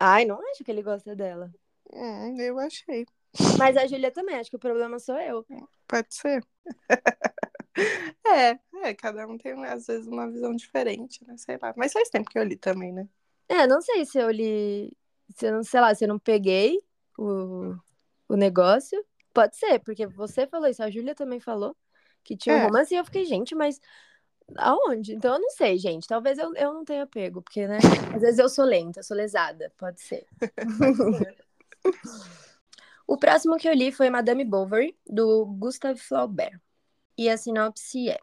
Ai, 0.00 0.24
não 0.24 0.40
acho 0.50 0.64
que 0.64 0.70
ele 0.70 0.82
gosta 0.82 1.14
dela. 1.14 1.52
Hum, 1.92 2.40
eu 2.40 2.58
achei. 2.58 3.06
Mas 3.58 3.76
a 3.76 3.86
Julia 3.86 4.10
também, 4.10 4.36
acho 4.36 4.50
que 4.50 4.56
o 4.56 4.60
problema 4.60 4.98
sou 4.98 5.16
eu. 5.16 5.44
Pode 5.86 6.14
ser. 6.14 6.44
é, 8.26 8.58
é, 8.82 8.94
cada 8.94 9.26
um 9.26 9.36
tem, 9.36 9.52
às 9.66 9.86
vezes, 9.86 10.06
uma 10.06 10.30
visão 10.30 10.54
diferente, 10.54 11.24
né? 11.26 11.36
Sei 11.36 11.58
lá. 11.60 11.74
Mas 11.76 11.92
faz 11.92 12.08
tempo 12.08 12.30
que 12.30 12.38
eu 12.38 12.44
li 12.44 12.56
também, 12.56 12.92
né? 12.92 13.08
É, 13.48 13.66
não 13.66 13.80
sei 13.80 14.04
se 14.04 14.18
eu 14.18 14.30
li. 14.30 14.92
Se 15.36 15.46
eu 15.46 15.52
não, 15.52 15.62
sei 15.62 15.80
lá, 15.80 15.94
se 15.94 16.04
eu 16.04 16.08
não 16.08 16.18
peguei 16.18 16.78
o, 17.18 17.74
o 18.28 18.36
negócio. 18.36 19.02
Pode 19.32 19.56
ser, 19.56 19.78
porque 19.80 20.06
você 20.06 20.46
falou 20.46 20.68
isso, 20.68 20.82
a 20.82 20.90
Júlia 20.90 21.14
também 21.14 21.38
falou 21.38 21.76
que 22.28 22.36
tinha 22.36 22.54
um 22.54 22.58
É. 22.58 22.64
romance 22.64 22.94
e 22.94 22.98
eu 22.98 23.04
fiquei, 23.04 23.24
gente, 23.24 23.54
mas 23.54 23.80
aonde? 24.56 25.14
Então 25.14 25.34
eu 25.34 25.40
não 25.40 25.50
sei, 25.50 25.78
gente. 25.78 26.06
Talvez 26.06 26.38
eu, 26.38 26.54
eu 26.54 26.74
não 26.74 26.84
tenha 26.84 27.06
pego, 27.06 27.40
porque, 27.40 27.66
né? 27.66 27.78
Às 28.14 28.20
vezes 28.20 28.38
eu 28.38 28.48
sou 28.48 28.64
lenta, 28.66 29.00
eu 29.00 29.04
sou 29.04 29.16
lesada, 29.16 29.72
pode 29.78 30.00
ser. 30.00 30.26
O 33.06 33.16
próximo 33.16 33.56
que 33.56 33.66
eu 33.66 33.72
li 33.72 33.90
foi 33.90 34.10
Madame 34.10 34.44
Bovary, 34.44 34.94
do 35.06 35.46
Gustave 35.46 35.98
Flaubert. 35.98 36.60
E 37.16 37.30
a 37.30 37.38
sinopse 37.38 38.10
é: 38.10 38.18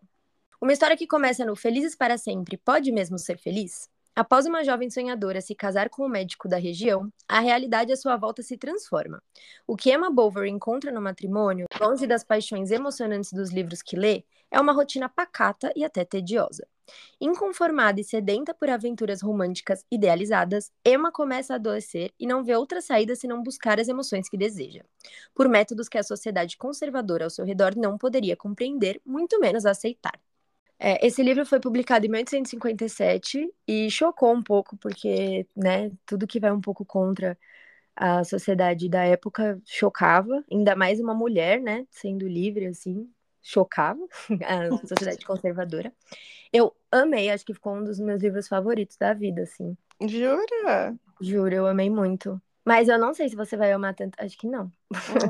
Uma 0.61 0.73
história 0.73 0.95
que 0.95 1.07
começa 1.07 1.43
no 1.43 1.55
Felizes 1.55 1.95
para 1.95 2.19
Sempre 2.19 2.55
pode 2.55 2.91
mesmo 2.91 3.17
ser 3.17 3.35
feliz? 3.39 3.89
Após 4.15 4.45
uma 4.45 4.63
jovem 4.63 4.89
sonhadora 4.89 5.41
se 5.41 5.53
casar 5.53 5.89
com 5.89 6.05
um 6.05 6.09
médico 6.09 6.47
da 6.47 6.55
região, 6.55 7.11
a 7.27 7.41
realidade 7.41 7.91
à 7.91 7.97
sua 7.97 8.15
volta 8.15 8.41
se 8.41 8.57
transforma. 8.57 9.21
O 9.67 9.75
que 9.75 9.91
Emma 9.91 10.09
Bovary 10.09 10.49
encontra 10.49 10.89
no 10.89 11.01
matrimônio, 11.01 11.65
longe 11.81 12.07
das 12.07 12.23
paixões 12.23 12.71
emocionantes 12.71 13.33
dos 13.33 13.51
livros 13.51 13.81
que 13.81 13.97
lê, 13.97 14.23
é 14.49 14.57
uma 14.57 14.71
rotina 14.71 15.09
pacata 15.09 15.69
e 15.75 15.83
até 15.83 16.05
tediosa. 16.05 16.65
Inconformada 17.19 17.99
e 17.99 18.05
sedenta 18.05 18.53
por 18.53 18.69
aventuras 18.69 19.21
românticas 19.21 19.83
idealizadas, 19.91 20.71
Emma 20.85 21.11
começa 21.11 21.51
a 21.51 21.55
adoecer 21.57 22.13
e 22.17 22.25
não 22.25 22.41
vê 22.41 22.55
outra 22.55 22.79
saída 22.79 23.17
senão 23.17 23.43
buscar 23.43 23.81
as 23.81 23.89
emoções 23.89 24.29
que 24.29 24.37
deseja, 24.37 24.85
por 25.33 25.49
métodos 25.49 25.89
que 25.89 25.97
a 25.97 26.03
sociedade 26.03 26.55
conservadora 26.55 27.25
ao 27.25 27.29
seu 27.29 27.43
redor 27.43 27.75
não 27.75 27.97
poderia 27.97 28.37
compreender, 28.37 29.01
muito 29.05 29.37
menos 29.41 29.65
aceitar. 29.65 30.17
É, 30.77 31.05
esse 31.05 31.23
livro 31.23 31.45
foi 31.45 31.59
publicado 31.59 32.05
em 32.05 32.09
1857 32.09 33.49
e 33.67 33.89
chocou 33.89 34.33
um 34.33 34.43
pouco, 34.43 34.75
porque 34.77 35.47
né, 35.55 35.91
tudo 36.05 36.27
que 36.27 36.39
vai 36.39 36.51
um 36.51 36.61
pouco 36.61 36.83
contra 36.85 37.37
a 37.95 38.23
sociedade 38.23 38.89
da 38.89 39.03
época 39.05 39.59
chocava, 39.65 40.43
ainda 40.51 40.75
mais 40.75 40.99
uma 40.99 41.13
mulher, 41.13 41.61
né, 41.61 41.85
sendo 41.89 42.27
livre, 42.27 42.65
assim, 42.65 43.09
chocava 43.41 44.05
a 44.45 44.87
sociedade 44.87 45.25
conservadora. 45.25 45.93
Eu 46.51 46.75
amei, 46.91 47.29
acho 47.29 47.45
que 47.45 47.53
ficou 47.53 47.75
um 47.75 47.83
dos 47.83 47.99
meus 47.99 48.21
livros 48.21 48.47
favoritos 48.47 48.97
da 48.97 49.13
vida, 49.13 49.43
assim. 49.43 49.77
Jura? 50.01 50.95
Juro, 51.21 51.55
eu 51.55 51.67
amei 51.67 51.89
muito. 51.89 52.41
Mas 52.65 52.89
eu 52.89 52.97
não 52.97 53.13
sei 53.13 53.29
se 53.29 53.35
você 53.35 53.55
vai 53.55 53.71
amar 53.71 53.93
tanto. 53.93 54.15
Acho 54.19 54.35
que 54.37 54.47
não. 54.47 54.71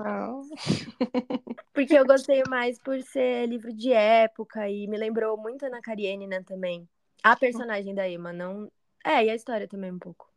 Não. 0.03 0.41
Porque 1.73 1.93
eu 1.93 2.05
gostei 2.05 2.41
mais 2.49 2.79
por 2.79 3.01
ser 3.01 3.47
livro 3.47 3.73
de 3.73 3.91
época 3.91 4.69
e 4.69 4.87
me 4.87 4.97
lembrou 4.97 5.37
muito 5.37 5.65
Ana 5.65 5.81
Karenina 5.81 6.41
também. 6.43 6.87
A 7.21 7.35
personagem 7.35 7.93
da 7.93 8.07
Emma, 8.09 8.31
não. 8.31 8.71
É, 9.03 9.25
e 9.25 9.29
a 9.29 9.35
história 9.35 9.67
também 9.67 9.91
um 9.91 9.99
pouco. 9.99 10.31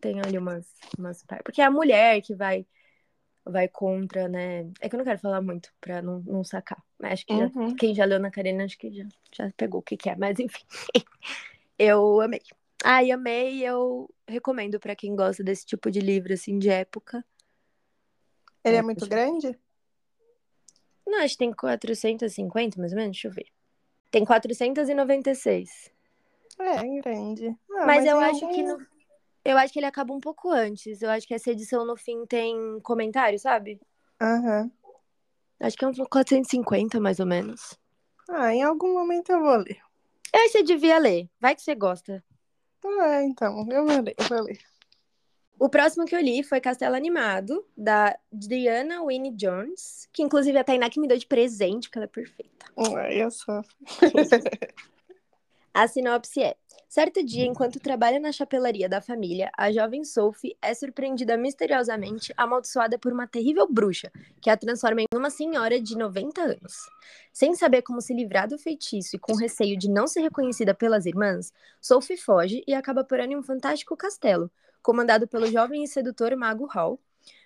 Tem 0.00 0.20
ali 0.20 0.36
umas, 0.36 0.70
umas 0.98 1.24
Porque 1.42 1.62
é 1.62 1.64
a 1.64 1.70
mulher 1.70 2.20
que 2.20 2.34
vai 2.34 2.66
vai 3.48 3.68
contra, 3.68 4.28
né? 4.28 4.68
É 4.80 4.88
que 4.88 4.96
eu 4.96 4.98
não 4.98 5.04
quero 5.04 5.20
falar 5.20 5.40
muito 5.40 5.72
pra 5.80 6.02
não, 6.02 6.18
não 6.20 6.42
sacar. 6.44 6.82
Mas 6.98 7.12
acho 7.14 7.26
que 7.26 7.36
já- 7.36 7.44
Uhum. 7.54 7.76
quem 7.76 7.94
já 7.94 8.04
leu 8.04 8.16
Ana 8.16 8.30
Karenina, 8.30 8.64
acho 8.64 8.76
que 8.76 8.90
já, 8.90 9.04
já 9.32 9.52
pegou 9.56 9.80
o 9.80 9.82
que, 9.82 9.96
que 9.96 10.10
é. 10.10 10.16
Mas 10.16 10.38
enfim. 10.40 10.64
eu 11.78 12.20
amei. 12.20 12.42
Ai, 12.84 13.10
amei, 13.10 13.64
eu 13.66 14.08
recomendo 14.28 14.78
pra 14.78 14.94
quem 14.94 15.14
gosta 15.16 15.42
desse 15.42 15.64
tipo 15.66 15.90
de 15.90 16.00
livro, 16.00 16.32
assim, 16.32 16.58
de 16.58 16.68
época. 16.68 17.24
Ele 18.64 18.76
É, 18.76 18.78
é 18.78 18.82
muito 18.82 19.06
deixa- 19.06 19.10
grande? 19.10 19.58
Não, 21.06 21.20
acho 21.20 21.34
que 21.34 21.38
tem 21.38 21.52
450, 21.52 22.78
mais 22.80 22.92
ou 22.92 22.98
menos, 22.98 23.12
deixa 23.16 23.28
eu 23.28 23.32
ver. 23.32 23.46
Tem 24.10 24.24
496. 24.24 25.90
É, 26.58 27.00
grande. 27.00 27.48
Ah, 27.72 27.86
mas 27.86 28.04
eu 28.04 28.20
é 28.20 28.30
acho 28.30 28.48
que 28.48 28.62
no, 28.62 28.78
Eu 29.44 29.56
acho 29.58 29.72
que 29.72 29.78
ele 29.78 29.86
acaba 29.86 30.12
um 30.12 30.18
pouco 30.20 30.50
antes. 30.50 31.00
Eu 31.02 31.10
acho 31.10 31.26
que 31.26 31.32
essa 31.34 31.50
edição 31.52 31.84
no 31.86 31.96
fim 31.96 32.26
tem 32.26 32.80
comentário, 32.80 33.38
sabe? 33.38 33.80
Aham. 34.20 34.70
Acho 35.60 35.76
que 35.76 35.84
é 35.84 35.88
uns 35.88 35.98
450, 36.10 36.98
mais 37.00 37.20
ou 37.20 37.26
menos. 37.26 37.78
Ah, 38.28 38.52
em 38.52 38.62
algum 38.64 38.92
momento 38.92 39.30
eu 39.30 39.40
vou 39.40 39.56
ler. 39.58 39.78
Eu 40.34 40.40
acho 40.40 40.52
que 40.52 40.58
você 40.58 40.62
devia 40.64 40.98
ler. 40.98 41.30
Vai 41.40 41.54
que 41.54 41.62
você 41.62 41.76
gosta. 41.76 42.24
Ah, 42.84 43.22
então, 43.22 43.66
eu 43.70 43.86
vou 43.86 44.02
ler, 44.02 44.14
eu 44.18 44.24
vou 44.26 44.42
ler. 44.42 44.58
O 45.58 45.68
próximo 45.70 46.04
que 46.04 46.14
eu 46.14 46.20
li 46.20 46.42
foi 46.42 46.60
Castelo 46.60 46.94
Animado, 46.94 47.66
da 47.76 48.16
Diana 48.30 49.02
Winnie 49.02 49.32
Jones, 49.32 50.06
que 50.12 50.22
inclusive 50.22 50.58
a 50.58 50.64
Tainá 50.64 50.90
que 50.90 51.00
me 51.00 51.08
deu 51.08 51.16
de 51.16 51.26
presente, 51.26 51.88
porque 51.88 51.98
ela 51.98 52.04
é 52.04 52.08
perfeita. 52.08 52.66
Ai, 52.76 53.22
eu 53.22 53.30
sou. 53.30 53.62
A 55.76 55.86
sinopse 55.86 56.42
é: 56.42 56.56
Certo 56.88 57.22
dia, 57.22 57.44
enquanto 57.44 57.78
trabalha 57.78 58.18
na 58.18 58.32
chapelaria 58.32 58.88
da 58.88 59.02
família, 59.02 59.50
a 59.54 59.70
jovem 59.70 60.04
Sophie 60.04 60.56
é 60.62 60.72
surpreendida 60.72 61.36
misteriosamente 61.36 62.32
amaldiçoada 62.34 62.98
por 62.98 63.12
uma 63.12 63.26
terrível 63.26 63.68
bruxa, 63.70 64.10
que 64.40 64.48
a 64.48 64.56
transforma 64.56 65.02
em 65.02 65.06
uma 65.14 65.28
senhora 65.28 65.78
de 65.78 65.94
90 65.94 66.40
anos. 66.40 66.72
Sem 67.30 67.54
saber 67.54 67.82
como 67.82 68.00
se 68.00 68.14
livrar 68.14 68.48
do 68.48 68.56
feitiço 68.56 69.16
e 69.16 69.18
com 69.18 69.36
receio 69.36 69.78
de 69.78 69.90
não 69.90 70.06
ser 70.06 70.22
reconhecida 70.22 70.72
pelas 70.72 71.04
irmãs, 71.04 71.52
Sophie 71.78 72.16
foge 72.16 72.64
e 72.66 72.72
acaba 72.72 73.04
porando 73.04 73.34
em 73.34 73.36
um 73.36 73.42
fantástico 73.42 73.94
castelo, 73.98 74.50
comandado 74.80 75.28
pelo 75.28 75.46
jovem 75.46 75.84
e 75.84 75.88
sedutor 75.88 76.34
Mago 76.36 76.64
Hall, 76.64 76.98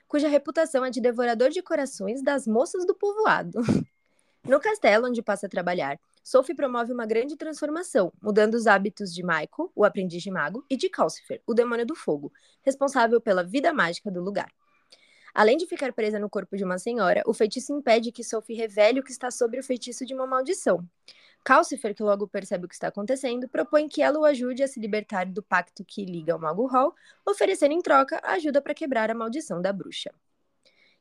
cuja 0.06 0.28
reputação 0.28 0.84
é 0.84 0.90
de 0.90 1.00
devorador 1.00 1.50
de 1.50 1.62
corações 1.62 2.22
das 2.22 2.46
moças 2.46 2.86
do 2.86 2.94
povoado. 2.94 3.58
No 4.42 4.58
castelo 4.58 5.06
onde 5.06 5.22
passa 5.22 5.46
a 5.46 5.50
trabalhar, 5.50 6.00
Sophie 6.22 6.54
promove 6.54 6.92
uma 6.92 7.06
grande 7.06 7.36
transformação, 7.36 8.12
mudando 8.22 8.54
os 8.54 8.66
hábitos 8.66 9.12
de 9.12 9.22
Michael, 9.22 9.72
o 9.74 9.84
aprendiz 9.84 10.22
de 10.22 10.30
mago, 10.30 10.64
e 10.68 10.76
de 10.76 10.88
Calcifer, 10.88 11.42
o 11.46 11.54
demônio 11.54 11.86
do 11.86 11.94
fogo, 11.94 12.32
responsável 12.62 13.20
pela 13.20 13.42
vida 13.42 13.72
mágica 13.72 14.10
do 14.10 14.20
lugar. 14.20 14.50
Além 15.34 15.56
de 15.56 15.66
ficar 15.66 15.92
presa 15.92 16.18
no 16.18 16.28
corpo 16.28 16.56
de 16.56 16.64
uma 16.64 16.78
senhora, 16.78 17.22
o 17.26 17.32
feitiço 17.32 17.72
impede 17.72 18.10
que 18.12 18.24
Sophie 18.24 18.56
revele 18.56 19.00
o 19.00 19.02
que 19.02 19.12
está 19.12 19.30
sob 19.30 19.58
o 19.58 19.62
feitiço 19.62 20.04
de 20.04 20.14
uma 20.14 20.26
maldição. 20.26 20.84
Calcifer, 21.44 21.94
que 21.94 22.02
logo 22.02 22.28
percebe 22.28 22.66
o 22.66 22.68
que 22.68 22.74
está 22.74 22.88
acontecendo, 22.88 23.48
propõe 23.48 23.88
que 23.88 24.02
ela 24.02 24.18
o 24.18 24.24
ajude 24.24 24.62
a 24.62 24.68
se 24.68 24.78
libertar 24.78 25.26
do 25.26 25.42
pacto 25.42 25.84
que 25.84 26.04
liga 26.04 26.32
ao 26.32 26.38
Mago 26.38 26.66
Hall, 26.66 26.94
oferecendo 27.26 27.72
em 27.72 27.80
troca 27.80 28.20
ajuda 28.24 28.60
para 28.60 28.74
quebrar 28.74 29.10
a 29.10 29.14
maldição 29.14 29.62
da 29.62 29.72
bruxa. 29.72 30.12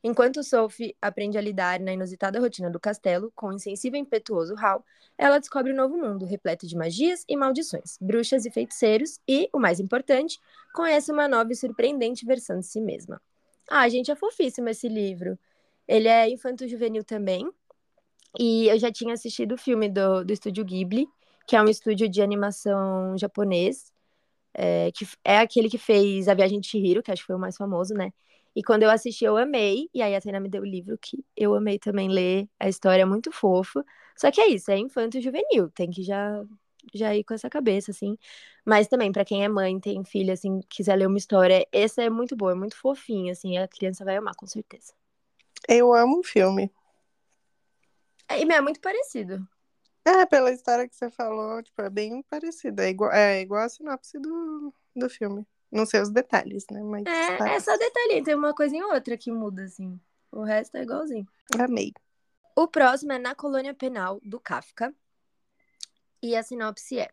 Enquanto 0.03 0.43
Sophie 0.43 0.95
aprende 1.01 1.37
a 1.37 1.41
lidar 1.41 1.79
na 1.79 1.91
inusitada 1.91 2.39
rotina 2.39 2.69
do 2.69 2.79
castelo, 2.79 3.31
com 3.35 3.47
o 3.47 3.53
insensível 3.53 3.97
e 3.97 4.01
impetuoso 4.01 4.55
Hal, 4.57 4.83
ela 5.17 5.39
descobre 5.39 5.73
um 5.73 5.75
novo 5.75 5.97
mundo, 5.97 6.25
repleto 6.25 6.65
de 6.65 6.75
magias 6.75 7.25
e 7.27 7.35
maldições, 7.35 7.97
bruxas 7.99 8.45
e 8.45 8.51
feiticeiros, 8.51 9.19
e, 9.27 9.49
o 9.51 9.59
mais 9.59 9.79
importante, 9.79 10.39
conhece 10.73 11.11
uma 11.11 11.27
nova 11.27 11.51
e 11.51 11.55
surpreendente 11.55 12.25
versão 12.25 12.59
de 12.59 12.65
si 12.65 12.79
mesma. 12.79 13.21
Ah, 13.69 13.87
gente, 13.89 14.09
é 14.09 14.15
fofíssimo 14.15 14.69
esse 14.69 14.87
livro. 14.87 15.37
Ele 15.87 16.07
é 16.07 16.29
infanto-juvenil 16.29 17.03
também, 17.03 17.51
e 18.37 18.67
eu 18.67 18.79
já 18.79 18.91
tinha 18.91 19.13
assistido 19.13 19.53
o 19.53 19.57
filme 19.57 19.89
do, 19.89 20.23
do 20.23 20.31
estúdio 20.31 20.63
Ghibli, 20.63 21.07
que 21.47 21.55
é 21.55 21.61
um 21.61 21.67
estúdio 21.67 22.07
de 22.07 22.21
animação 22.21 23.17
japonês, 23.17 23.91
é, 24.53 24.91
que 24.91 25.07
é 25.23 25.39
aquele 25.39 25.69
que 25.69 25.77
fez 25.77 26.27
A 26.27 26.33
Viagem 26.33 26.59
de 26.59 26.67
Chihiro, 26.67 27.01
que 27.03 27.11
acho 27.11 27.23
que 27.23 27.27
foi 27.27 27.35
o 27.35 27.39
mais 27.39 27.57
famoso, 27.57 27.93
né? 27.93 28.11
E 28.59 28.61
quando 28.61 28.83
eu 28.83 28.89
assisti, 28.91 29.23
eu 29.23 29.37
amei. 29.37 29.89
E 29.93 30.01
aí 30.01 30.13
a 30.13 30.19
Tainá 30.19 30.37
me 30.37 30.49
deu 30.49 30.63
o 30.63 30.65
livro 30.65 30.97
que 30.97 31.23
eu 31.33 31.55
amei 31.55 31.79
também 31.79 32.09
ler. 32.09 32.45
A 32.59 32.67
história 32.67 33.03
é 33.03 33.05
muito 33.05 33.31
fofa. 33.31 33.85
Só 34.17 34.29
que 34.29 34.41
é 34.41 34.49
isso, 34.49 34.69
é 34.69 34.77
infanto 34.77 35.21
juvenil. 35.21 35.69
Tem 35.69 35.89
que 35.89 36.03
já, 36.03 36.43
já 36.93 37.15
ir 37.15 37.23
com 37.23 37.33
essa 37.33 37.49
cabeça, 37.49 37.91
assim. 37.91 38.17
Mas 38.65 38.89
também, 38.89 39.13
para 39.13 39.23
quem 39.23 39.45
é 39.45 39.47
mãe, 39.47 39.79
tem 39.79 40.03
filha, 40.03 40.33
assim, 40.33 40.59
quiser 40.67 40.97
ler 40.97 41.07
uma 41.07 41.17
história, 41.17 41.65
essa 41.71 42.03
é 42.03 42.09
muito 42.09 42.35
boa, 42.35 42.51
é 42.51 42.55
muito 42.55 42.75
fofinha, 42.75 43.31
assim. 43.31 43.57
A 43.57 43.65
criança 43.65 44.03
vai 44.03 44.17
amar, 44.17 44.35
com 44.35 44.45
certeza. 44.45 44.91
Eu 45.65 45.93
amo 45.93 46.19
o 46.19 46.23
filme. 46.23 46.69
É, 48.27 48.43
e 48.43 48.51
é 48.51 48.59
muito 48.59 48.81
parecido. 48.81 49.47
É, 50.03 50.25
pela 50.25 50.51
história 50.51 50.85
que 50.85 50.97
você 50.97 51.09
falou, 51.09 51.63
tipo, 51.63 51.81
é 51.81 51.89
bem 51.89 52.21
parecido. 52.23 52.81
É 52.81 52.89
igual, 52.89 53.13
é 53.13 53.39
igual 53.39 53.63
a 53.63 53.69
sinopse 53.69 54.19
do, 54.19 54.73
do 54.93 55.09
filme. 55.09 55.47
Não 55.71 55.85
sei 55.85 56.01
os 56.01 56.09
detalhes, 56.09 56.65
né? 56.71 56.81
Mas 56.81 57.05
É, 57.05 57.33
é 57.33 57.37
parece. 57.37 57.65
só 57.65 57.77
detalhinho, 57.77 58.23
tem 58.23 58.35
uma 58.35 58.53
coisa 58.53 58.75
em 58.75 58.83
outra 58.83 59.15
que 59.17 59.31
muda, 59.31 59.63
assim. 59.63 59.99
O 60.31 60.43
resto 60.43 60.75
é 60.77 60.83
igualzinho. 60.83 61.27
Amei. 61.57 61.93
O 62.55 62.67
próximo 62.67 63.11
é 63.13 63.19
Na 63.19 63.35
Colônia 63.35 63.73
Penal, 63.73 64.19
do 64.23 64.39
Kafka. 64.39 64.93
E 66.21 66.35
a 66.35 66.43
sinopse 66.43 66.99
é: 66.99 67.09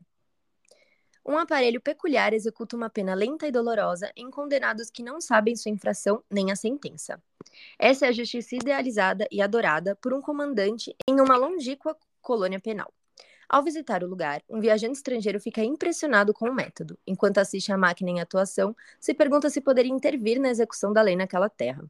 Um 1.25 1.39
aparelho 1.39 1.81
peculiar 1.81 2.33
executa 2.33 2.77
uma 2.77 2.91
pena 2.91 3.15
lenta 3.15 3.47
e 3.47 3.53
dolorosa 3.53 4.11
em 4.17 4.31
condenados 4.31 4.91
que 4.91 5.03
não 5.03 5.21
sabem 5.21 5.55
sua 5.55 5.71
infração 5.71 6.23
nem 6.31 6.51
a 6.51 6.57
sentença. 6.57 7.23
Essa 7.79 8.07
é 8.07 8.09
a 8.09 8.13
justiça 8.13 8.57
idealizada 8.57 9.27
e 9.31 9.41
adorada 9.41 9.95
por 9.97 10.13
um 10.13 10.21
comandante 10.21 10.95
em 11.09 11.21
uma 11.21 11.37
longínqua 11.37 11.97
colônia 12.21 12.59
penal. 12.61 12.93
Ao 13.49 13.63
visitar 13.63 14.03
o 14.03 14.09
lugar, 14.09 14.43
um 14.49 14.61
viajante 14.61 14.97
estrangeiro 14.97 15.41
fica 15.41 15.63
impressionado 15.63 16.35
com 16.35 16.49
o 16.49 16.55
método. 16.55 16.99
Enquanto 17.07 17.39
assiste 17.39 17.73
a 17.73 17.79
máquina 17.79 18.11
em 18.11 18.21
atuação, 18.21 18.75
se 18.99 19.15
pergunta 19.15 19.49
se 19.49 19.61
poderia 19.61 19.93
intervir 19.93 20.41
na 20.41 20.49
execução 20.49 20.93
da 20.93 21.01
lei 21.01 21.15
naquela 21.15 21.49
terra. 21.49 21.85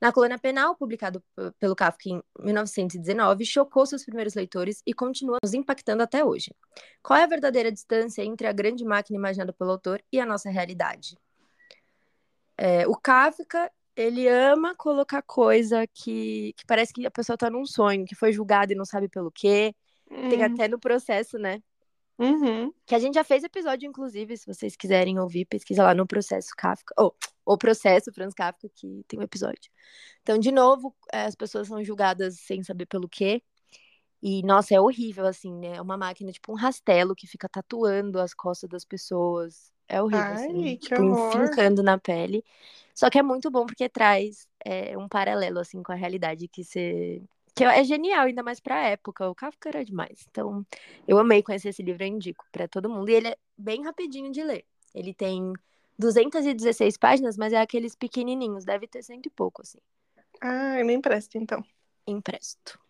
Na 0.00 0.10
Colônia 0.10 0.38
Penal, 0.38 0.74
publicado 0.74 1.22
pelo 1.58 1.76
Kafka 1.76 2.08
em 2.08 2.22
1919, 2.38 3.44
chocou 3.44 3.84
seus 3.84 4.02
primeiros 4.02 4.34
leitores 4.34 4.82
e 4.86 4.94
continua 4.94 5.36
nos 5.42 5.52
impactando 5.52 6.02
até 6.02 6.24
hoje. 6.24 6.54
Qual 7.02 7.18
é 7.18 7.24
a 7.24 7.26
verdadeira 7.26 7.70
distância 7.70 8.24
entre 8.24 8.46
a 8.46 8.52
grande 8.52 8.82
máquina 8.82 9.18
imaginada 9.18 9.52
pelo 9.52 9.72
autor 9.72 10.02
e 10.10 10.18
a 10.18 10.24
nossa 10.24 10.48
realidade? 10.48 11.18
É, 12.56 12.88
o 12.88 12.96
Kafka, 12.96 13.70
ele 13.94 14.26
ama 14.26 14.74
colocar 14.74 15.20
coisa 15.20 15.86
que, 15.86 16.54
que 16.56 16.64
parece 16.66 16.94
que 16.94 17.06
a 17.06 17.10
pessoa 17.10 17.34
está 17.34 17.50
num 17.50 17.66
sonho, 17.66 18.06
que 18.06 18.14
foi 18.14 18.32
julgada 18.32 18.72
e 18.72 18.76
não 18.76 18.86
sabe 18.86 19.06
pelo 19.06 19.30
quê. 19.30 19.74
Tem 20.10 20.42
Hum, 20.42 20.44
até 20.44 20.68
no 20.68 20.78
processo, 20.78 21.38
né? 21.38 21.62
uhum. 22.18 22.72
Que 22.86 22.94
a 22.94 22.98
gente 22.98 23.14
já 23.14 23.24
fez 23.24 23.44
episódio, 23.44 23.88
inclusive, 23.88 24.36
se 24.36 24.46
vocês 24.46 24.76
quiserem 24.76 25.18
ouvir, 25.18 25.44
pesquisa 25.46 25.82
lá 25.84 25.94
no 25.94 26.06
processo 26.06 26.50
Kafka. 26.56 26.94
Ou 26.98 27.16
o 27.46 27.56
processo 27.58 28.12
Franz 28.12 28.34
Kafka, 28.34 28.68
que 28.74 29.04
tem 29.08 29.18
um 29.18 29.22
episódio. 29.22 29.70
Então, 30.22 30.38
de 30.38 30.52
novo, 30.52 30.94
eh, 31.12 31.24
as 31.24 31.34
pessoas 31.34 31.68
são 31.68 31.82
julgadas 31.84 32.38
sem 32.40 32.62
saber 32.62 32.86
pelo 32.86 33.08
quê. 33.08 33.42
E, 34.22 34.42
nossa, 34.42 34.74
é 34.74 34.80
horrível, 34.80 35.26
assim, 35.26 35.52
né? 35.54 35.76
É 35.76 35.82
uma 35.82 35.96
máquina, 35.96 36.30
tipo 36.32 36.52
um 36.52 36.56
rastelo 36.56 37.14
que 37.14 37.26
fica 37.26 37.48
tatuando 37.48 38.20
as 38.20 38.34
costas 38.34 38.68
das 38.68 38.84
pessoas. 38.84 39.72
É 39.88 40.02
horrível, 40.02 40.22
Ai, 40.22 40.44
assim, 40.46 40.76
que 40.76 40.78
tipo, 40.78 41.02
horror. 41.02 41.36
enfincando 41.44 41.82
na 41.82 41.98
pele. 41.98 42.44
Só 42.94 43.08
que 43.10 43.18
é 43.18 43.22
muito 43.22 43.50
bom 43.50 43.66
porque 43.66 43.88
traz 43.88 44.46
é, 44.64 44.96
um 44.98 45.08
paralelo, 45.08 45.58
assim, 45.58 45.82
com 45.82 45.92
a 45.92 45.94
realidade 45.94 46.46
que 46.48 46.62
você... 46.62 47.22
Que 47.60 47.64
é 47.64 47.84
genial, 47.84 48.24
ainda 48.24 48.42
mais 48.42 48.58
pra 48.58 48.88
época. 48.88 49.28
O 49.28 49.34
Kafka 49.34 49.68
era 49.68 49.84
demais. 49.84 50.24
Então, 50.30 50.64
eu 51.06 51.18
amei 51.18 51.42
conhecer 51.42 51.68
esse 51.68 51.82
livro, 51.82 52.02
eu 52.02 52.08
indico 52.08 52.46
pra 52.50 52.66
todo 52.66 52.88
mundo. 52.88 53.10
E 53.10 53.12
ele 53.12 53.28
é 53.28 53.36
bem 53.54 53.84
rapidinho 53.84 54.32
de 54.32 54.42
ler. 54.42 54.64
Ele 54.94 55.12
tem 55.12 55.52
216 55.98 56.96
páginas, 56.96 57.36
mas 57.36 57.52
é 57.52 57.60
aqueles 57.60 57.94
pequenininhos, 57.94 58.64
deve 58.64 58.86
ter 58.86 59.02
cento 59.02 59.26
e 59.26 59.30
pouco, 59.30 59.60
assim. 59.60 59.76
Ai, 60.40 60.82
me 60.84 60.94
empresta 60.94 61.36
então. 61.36 61.62
Empresto. 62.06 62.80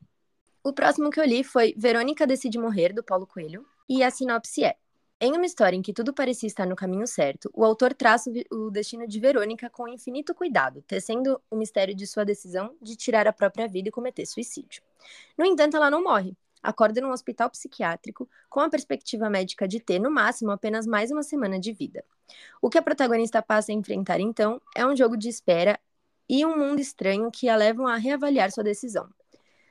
O 0.62 0.72
próximo 0.72 1.10
que 1.10 1.18
eu 1.18 1.24
li 1.24 1.42
foi 1.42 1.74
Verônica 1.76 2.24
Decide 2.24 2.56
Morrer, 2.56 2.92
do 2.92 3.02
Paulo 3.02 3.26
Coelho. 3.26 3.66
E 3.88 4.04
a 4.04 4.10
sinopse 4.12 4.62
é: 4.62 4.76
Em 5.22 5.32
uma 5.32 5.44
história 5.44 5.76
em 5.76 5.82
que 5.82 5.92
tudo 5.92 6.14
parecia 6.14 6.46
estar 6.46 6.64
no 6.64 6.74
caminho 6.74 7.06
certo, 7.06 7.50
o 7.52 7.62
autor 7.62 7.92
traça 7.92 8.32
o 8.50 8.70
destino 8.70 9.06
de 9.06 9.20
Verônica 9.20 9.68
com 9.68 9.86
infinito 9.86 10.34
cuidado, 10.34 10.82
tecendo 10.86 11.38
o 11.50 11.56
mistério 11.56 11.94
de 11.94 12.06
sua 12.06 12.24
decisão 12.24 12.74
de 12.80 12.96
tirar 12.96 13.28
a 13.28 13.32
própria 13.32 13.68
vida 13.68 13.90
e 13.90 13.92
cometer 13.92 14.24
suicídio. 14.24 14.82
No 15.36 15.44
entanto, 15.44 15.76
ela 15.76 15.90
não 15.90 16.02
morre. 16.02 16.34
Acorda 16.62 17.02
num 17.02 17.10
hospital 17.10 17.50
psiquiátrico 17.50 18.26
com 18.48 18.60
a 18.60 18.70
perspectiva 18.70 19.28
médica 19.28 19.68
de 19.68 19.78
ter, 19.78 19.98
no 19.98 20.10
máximo, 20.10 20.52
apenas 20.52 20.86
mais 20.86 21.10
uma 21.10 21.22
semana 21.22 21.60
de 21.60 21.72
vida. 21.74 22.02
O 22.62 22.70
que 22.70 22.78
a 22.78 22.82
protagonista 22.82 23.42
passa 23.42 23.72
a 23.72 23.74
enfrentar, 23.74 24.20
então, 24.20 24.58
é 24.74 24.86
um 24.86 24.96
jogo 24.96 25.18
de 25.18 25.28
espera 25.28 25.78
e 26.26 26.46
um 26.46 26.56
mundo 26.56 26.80
estranho 26.80 27.30
que 27.30 27.46
a 27.46 27.56
levam 27.56 27.86
a 27.86 27.96
reavaliar 27.96 28.50
sua 28.50 28.64
decisão. 28.64 29.06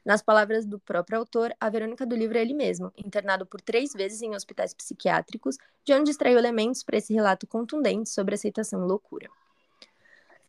Nas 0.09 0.23
palavras 0.23 0.65
do 0.65 0.79
próprio 0.79 1.19
autor, 1.19 1.55
a 1.59 1.69
Verônica 1.69 2.03
do 2.03 2.15
livro 2.15 2.35
é 2.35 2.41
ele 2.41 2.55
mesmo, 2.55 2.91
internado 2.97 3.45
por 3.45 3.61
três 3.61 3.93
vezes 3.93 4.23
em 4.23 4.33
hospitais 4.33 4.73
psiquiátricos, 4.73 5.55
de 5.85 5.93
onde 5.93 6.09
extraiu 6.09 6.39
elementos 6.39 6.81
para 6.81 6.97
esse 6.97 7.13
relato 7.13 7.45
contundente 7.45 8.09
sobre 8.09 8.33
aceitação 8.33 8.83
e 8.83 8.87
loucura. 8.87 9.29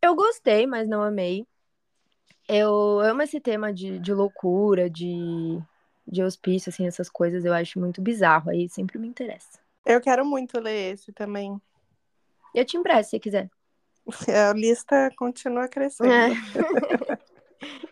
Eu 0.01 0.15
gostei, 0.15 0.67
mas 0.67 0.89
não 0.89 1.03
amei. 1.03 1.47
Eu 2.49 3.01
amo 3.01 3.21
esse 3.21 3.39
tema 3.39 3.71
de, 3.71 3.99
de 3.99 4.15
loucura, 4.15 4.89
de, 4.89 5.61
de 6.09 6.23
hospício, 6.23 6.71
assim, 6.71 6.87
essas 6.87 7.11
coisas, 7.11 7.45
eu 7.45 7.53
acho 7.53 7.79
muito 7.79 8.01
bizarro, 8.01 8.49
aí 8.49 8.67
sempre 8.67 8.99
me 8.99 9.09
interessa. 9.09 9.59
Eu 9.85 10.01
quero 10.01 10.25
muito 10.25 10.59
ler 10.59 10.95
esse 10.95 11.13
também. 11.13 11.61
Eu 12.55 12.65
te 12.65 12.79
empresto, 12.79 13.11
se 13.11 13.11
você 13.11 13.21
quiser. 13.21 13.51
A 14.51 14.55
lista 14.55 15.11
continua 15.19 15.69
crescendo. 15.69 16.11
É. 16.11 16.31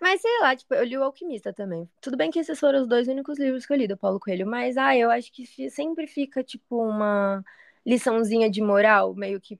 Mas 0.00 0.20
sei 0.20 0.38
lá, 0.40 0.54
tipo, 0.54 0.74
eu 0.74 0.84
li 0.84 0.96
o 0.96 1.02
Alquimista 1.02 1.52
também. 1.52 1.88
Tudo 2.00 2.16
bem 2.16 2.30
que 2.30 2.38
esses 2.38 2.58
foram 2.58 2.82
os 2.82 2.88
dois 2.88 3.08
únicos 3.08 3.38
livros 3.38 3.66
que 3.66 3.72
eu 3.72 3.76
li 3.76 3.88
do 3.88 3.96
Paulo 3.96 4.20
Coelho, 4.20 4.46
mas 4.46 4.76
ah, 4.76 4.96
eu 4.96 5.10
acho 5.10 5.32
que 5.32 5.70
sempre 5.70 6.06
fica, 6.06 6.42
tipo, 6.42 6.82
uma 6.82 7.44
liçãozinha 7.84 8.50
de 8.50 8.60
moral, 8.62 9.14
meio 9.14 9.40
que 9.40 9.58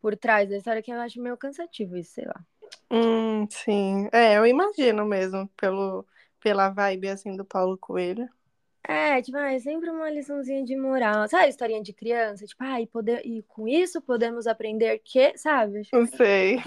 por 0.00 0.16
trás 0.16 0.48
da 0.48 0.56
história, 0.56 0.82
que 0.82 0.92
eu 0.92 1.00
acho 1.00 1.20
meio 1.20 1.36
cansativo 1.36 1.96
isso, 1.96 2.12
sei 2.12 2.24
lá. 2.26 2.44
Hum, 2.90 3.46
sim. 3.50 4.08
É, 4.12 4.36
eu 4.36 4.46
imagino 4.46 5.04
mesmo, 5.04 5.48
pelo, 5.56 6.06
pela 6.40 6.70
vibe 6.70 7.08
assim 7.08 7.36
do 7.36 7.44
Paulo 7.44 7.76
Coelho. 7.76 8.28
É, 8.88 9.20
tipo, 9.20 9.36
ah, 9.36 9.52
é 9.52 9.58
sempre 9.58 9.90
uma 9.90 10.08
liçãozinha 10.08 10.64
de 10.64 10.76
moral. 10.76 11.26
Sabe 11.28 11.46
a 11.46 11.48
historinha 11.48 11.82
de 11.82 11.92
criança? 11.92 12.46
Tipo, 12.46 12.62
ah, 12.62 12.80
e, 12.80 12.86
poder... 12.86 13.26
e 13.26 13.42
com 13.42 13.66
isso 13.66 14.00
podemos 14.00 14.46
aprender 14.46 15.00
que, 15.04 15.36
sabe? 15.36 15.82
Não 15.92 16.06
sei. 16.06 16.58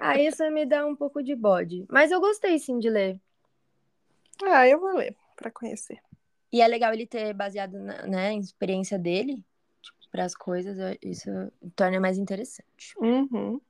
Ah, 0.00 0.18
isso 0.20 0.42
me 0.50 0.66
dá 0.66 0.86
um 0.86 0.94
pouco 0.94 1.22
de 1.22 1.34
bode. 1.34 1.86
Mas 1.90 2.10
eu 2.10 2.20
gostei 2.20 2.58
sim 2.58 2.78
de 2.78 2.90
ler. 2.90 3.20
Ah, 4.44 4.68
eu 4.68 4.78
vou 4.78 4.94
ler 4.94 5.16
pra 5.34 5.50
conhecer. 5.50 5.98
E 6.52 6.60
é 6.60 6.68
legal 6.68 6.92
ele 6.92 7.06
ter 7.06 7.34
baseado 7.34 7.78
na 7.78 8.06
né, 8.06 8.34
experiência 8.36 8.98
dele 8.98 9.44
tipo, 9.82 9.98
para 10.10 10.24
as 10.24 10.34
coisas, 10.34 10.76
isso 11.02 11.30
torna 11.74 12.00
mais 12.00 12.18
interessante. 12.18 12.94
Uhum. 12.98 13.60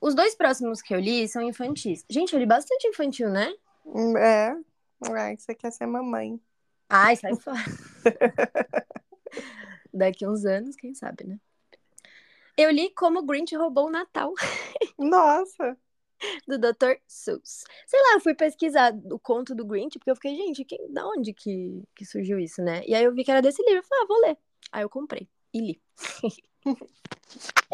Os 0.00 0.14
dois 0.14 0.34
próximos 0.34 0.82
que 0.82 0.94
eu 0.94 1.00
li 1.00 1.26
são 1.26 1.42
infantis. 1.42 2.04
Gente, 2.08 2.32
eu 2.32 2.38
li 2.38 2.46
bastante 2.46 2.86
infantil, 2.86 3.30
né? 3.30 3.52
É. 4.18 4.54
É, 5.10 5.36
você 5.36 5.54
quer 5.54 5.70
ser 5.72 5.86
mamãe. 5.86 6.40
Ai, 6.88 7.16
sai 7.16 7.34
fora. 7.36 7.58
Daqui 9.92 10.26
uns 10.26 10.44
anos, 10.44 10.76
quem 10.76 10.94
sabe, 10.94 11.24
né? 11.24 11.40
Eu 12.56 12.70
li 12.70 12.90
Como 12.90 13.20
o 13.20 13.22
Grinch 13.22 13.54
Roubou 13.54 13.86
o 13.86 13.90
Natal. 13.90 14.32
Nossa! 14.98 15.76
Do 16.48 16.58
Dr. 16.58 16.94
Seuss. 17.06 17.64
Sei 17.86 18.00
lá, 18.00 18.14
eu 18.14 18.20
fui 18.20 18.34
pesquisar 18.34 18.94
o 19.10 19.18
conto 19.18 19.54
do 19.54 19.66
Grinch, 19.66 19.98
porque 19.98 20.10
eu 20.10 20.16
fiquei, 20.16 20.34
gente, 20.34 20.64
quem, 20.64 20.90
da 20.90 21.06
onde 21.06 21.34
que, 21.34 21.82
que 21.94 22.06
surgiu 22.06 22.38
isso, 22.38 22.62
né? 22.62 22.82
E 22.86 22.94
aí 22.94 23.04
eu 23.04 23.12
vi 23.12 23.22
que 23.22 23.30
era 23.30 23.42
desse 23.42 23.62
livro. 23.62 23.80
Eu 23.80 23.82
falei, 23.82 24.04
ah, 24.04 24.06
vou 24.08 24.20
ler. 24.20 24.38
Aí 24.72 24.82
eu 24.82 24.88
comprei 24.88 25.28
e 25.52 25.60
li. 25.60 25.82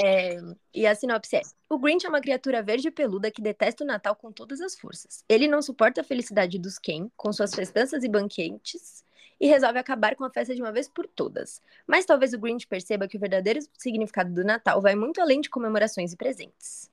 é, 0.03 0.39
e 0.75 0.87
a 0.87 0.95
sinopse 0.95 1.37
é: 1.37 1.43
O 1.69 1.79
Grinch 1.79 2.07
é 2.07 2.09
uma 2.09 2.21
criatura 2.21 2.63
verde 2.63 2.89
e 2.89 2.91
peluda 2.91 3.31
que 3.31 3.43
detesta 3.43 3.85
o 3.85 3.87
Natal 3.87 4.15
com 4.15 4.33
todas 4.33 4.61
as 4.61 4.79
forças. 4.79 5.25
Ele 5.29 5.49
não 5.49 5.63
suporta 5.63 6.01
a 6.01 6.05
felicidade 6.05 6.59
dos 6.59 6.79
Ken, 6.79 7.09
com 7.17 7.33
suas 7.33 7.55
festanças 7.55 8.05
e 8.05 8.09
banquetes, 8.09 9.05
e 9.41 9.47
resolve 9.47 9.79
acabar 9.79 10.15
com 10.15 10.25
a 10.25 10.31
festa 10.31 10.55
de 10.55 10.63
uma 10.63 10.73
vez 10.73 10.89
por 10.89 11.07
todas. 11.07 11.61
Mas 11.87 12.05
talvez 12.05 12.33
o 12.33 12.39
Grinch 12.39 12.67
perceba 12.67 13.09
que 13.09 13.17
o 13.17 13.21
verdadeiro 13.21 13.61
significado 13.77 14.33
do 14.33 14.45
Natal 14.45 14.81
vai 14.81 14.95
muito 14.95 15.21
além 15.21 15.41
de 15.41 15.51
comemorações 15.51 16.13
e 16.13 16.17
presentes. 16.17 16.91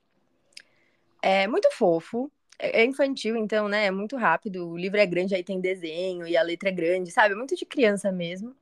É 1.22 1.46
muito 1.46 1.70
fofo, 1.72 2.30
é, 2.58 2.82
é 2.82 2.84
infantil, 2.84 3.36
então, 3.36 3.68
né? 3.68 3.86
É 3.86 3.90
muito 3.90 4.16
rápido. 4.16 4.68
O 4.68 4.76
livro 4.76 4.98
é 4.98 5.06
grande, 5.06 5.34
aí 5.34 5.42
tem 5.42 5.60
desenho 5.60 6.26
e 6.26 6.36
a 6.36 6.42
letra 6.42 6.68
é 6.68 6.72
grande, 6.72 7.10
sabe? 7.10 7.34
É 7.34 7.36
muito 7.36 7.56
de 7.56 7.64
criança 7.64 8.12
mesmo. 8.12 8.54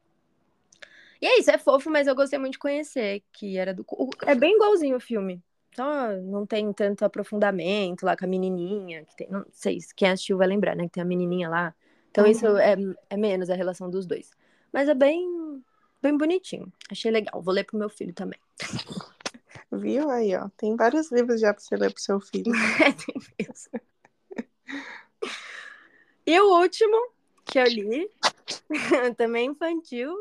E 1.21 1.27
é 1.27 1.39
isso, 1.39 1.51
é 1.51 1.59
fofo, 1.59 1.91
mas 1.91 2.07
eu 2.07 2.15
gostei 2.15 2.39
muito 2.39 2.53
de 2.53 2.59
conhecer, 2.59 3.23
que 3.33 3.57
era 3.57 3.75
do. 3.75 3.85
É 4.27 4.35
bem 4.35 4.55
igualzinho 4.55 4.97
o 4.97 5.01
filme. 5.01 5.43
Só 5.75 6.13
não 6.13 6.47
tem 6.47 6.73
tanto 6.73 7.05
aprofundamento 7.05 8.05
lá 8.05 8.17
com 8.17 8.25
a 8.25 8.29
menininha. 8.29 9.05
Que 9.05 9.17
tem... 9.17 9.29
Não 9.29 9.45
sei, 9.53 9.79
quem 9.95 10.09
assistiu 10.09 10.39
vai 10.39 10.47
lembrar, 10.47 10.75
né? 10.75 10.85
Que 10.85 10.91
tem 10.91 11.03
a 11.03 11.07
menininha 11.07 11.49
lá. 11.49 11.75
Então 12.11 12.25
uhum. 12.25 12.31
isso 12.31 12.47
é, 12.57 12.77
é 13.11 13.17
menos 13.17 13.51
a 13.51 13.55
relação 13.55 13.91
dos 13.91 14.07
dois. 14.07 14.31
Mas 14.73 14.89
é 14.89 14.95
bem, 14.95 15.63
bem 16.01 16.17
bonitinho. 16.17 16.73
Achei 16.91 17.11
legal. 17.11 17.41
Vou 17.43 17.55
ler 17.55 17.65
pro 17.65 17.79
meu 17.79 17.89
filho 17.89 18.13
também. 18.13 18.41
Viu 19.71 20.11
aí, 20.11 20.35
ó? 20.35 20.49
Tem 20.57 20.75
vários 20.77 21.13
livros 21.13 21.41
já 21.41 21.53
pra 21.53 21.63
você 21.63 21.77
ler 21.77 21.93
pro 21.93 22.03
seu 22.03 22.21
filho. 22.21 22.53
é, 22.83 22.93
tem 22.93 23.15
mesmo. 23.39 23.81
E 26.27 26.41
o 26.41 26.61
último 26.61 27.13
que 27.47 27.59
eu 27.59 27.65
li, 27.65 28.11
também 29.17 29.47
infantil, 29.47 30.15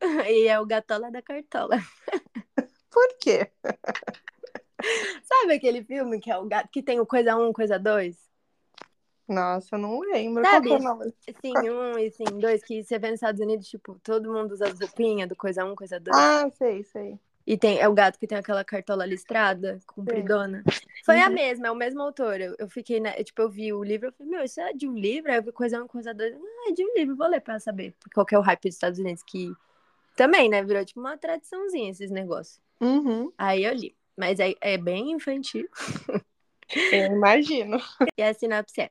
e 0.28 0.48
é 0.48 0.58
o 0.60 0.66
Gatola 0.66 1.10
da 1.10 1.22
Cartola. 1.22 1.78
Por 2.90 3.18
quê? 3.20 3.50
Sabe 5.24 5.54
aquele 5.54 5.84
filme 5.84 6.20
que 6.20 6.30
é 6.30 6.38
o 6.38 6.46
gato 6.46 6.68
que 6.70 6.82
tem 6.82 7.00
o 7.00 7.06
coisa 7.06 7.36
1, 7.36 7.48
um, 7.48 7.52
coisa 7.52 7.78
2? 7.78 8.16
Nossa, 9.28 9.76
não 9.76 10.00
lembro. 10.00 10.42
Sabe? 10.42 10.68
Qual 10.68 10.78
é 10.78 10.80
o 10.80 10.84
nome? 10.84 11.14
Sim, 11.40 11.70
um 11.70 11.98
e 11.98 12.10
sim, 12.10 12.24
dois, 12.40 12.64
que 12.64 12.82
você 12.82 12.98
vê 12.98 13.08
nos 13.08 13.16
Estados 13.16 13.40
Unidos, 13.40 13.68
tipo, 13.68 13.98
todo 14.02 14.32
mundo 14.32 14.52
usa 14.52 14.68
as 14.68 14.80
roupinhas 14.80 15.28
do 15.28 15.36
coisa 15.36 15.64
1, 15.64 15.70
um, 15.70 15.74
coisa 15.74 16.00
2. 16.00 16.16
Ah, 16.16 16.50
sei, 16.56 16.82
sei. 16.84 17.18
E 17.46 17.56
tem, 17.56 17.78
é 17.78 17.88
o 17.88 17.94
gato 17.94 18.18
que 18.18 18.26
tem 18.26 18.38
aquela 18.38 18.62
cartola 18.64 19.04
listrada, 19.06 19.80
compridona. 19.86 20.62
Sim. 20.70 20.80
Foi 21.04 21.16
uhum. 21.16 21.24
a 21.24 21.30
mesma, 21.30 21.66
é 21.68 21.70
o 21.70 21.74
mesmo 21.74 22.00
autor. 22.02 22.40
Eu, 22.40 22.54
eu 22.58 22.68
fiquei, 22.68 23.00
na, 23.00 23.12
tipo, 23.12 23.40
eu 23.40 23.50
vi 23.50 23.72
o 23.72 23.82
livro, 23.82 24.08
eu 24.08 24.12
falei, 24.12 24.30
meu, 24.30 24.44
isso 24.44 24.60
é 24.60 24.72
de 24.72 24.88
um 24.88 24.94
livro? 24.94 25.30
Aí 25.30 25.38
eu 25.38 25.42
vi 25.42 25.52
coisa 25.52 25.80
1, 25.80 25.84
um, 25.84 25.88
coisa 25.88 26.14
2. 26.14 26.34
Ah, 26.34 26.70
é 26.70 26.72
de 26.72 26.84
um 26.84 26.94
livro, 26.94 27.16
vou 27.16 27.26
ler 27.26 27.40
pra 27.40 27.58
saber 27.58 27.94
qual 28.14 28.24
que 28.24 28.34
é 28.34 28.38
o 28.38 28.42
hype 28.42 28.62
dos 28.64 28.74
Estados 28.74 28.98
Unidos, 28.98 29.22
que 29.22 29.50
também, 30.18 30.48
né? 30.48 30.64
Virou 30.64 30.84
tipo 30.84 30.98
uma 30.98 31.16
tradiçãozinha 31.16 31.92
esses 31.92 32.10
negócios. 32.10 32.60
Uhum. 32.80 33.32
Aí 33.38 33.64
eu 33.64 33.72
li. 33.72 33.96
Mas 34.16 34.40
é, 34.40 34.52
é 34.60 34.76
bem 34.76 35.12
infantil. 35.12 35.68
Eu 36.92 37.06
imagino. 37.06 37.78
E 38.18 38.22
a 38.22 38.34
sinopse 38.34 38.82
é. 38.82 38.90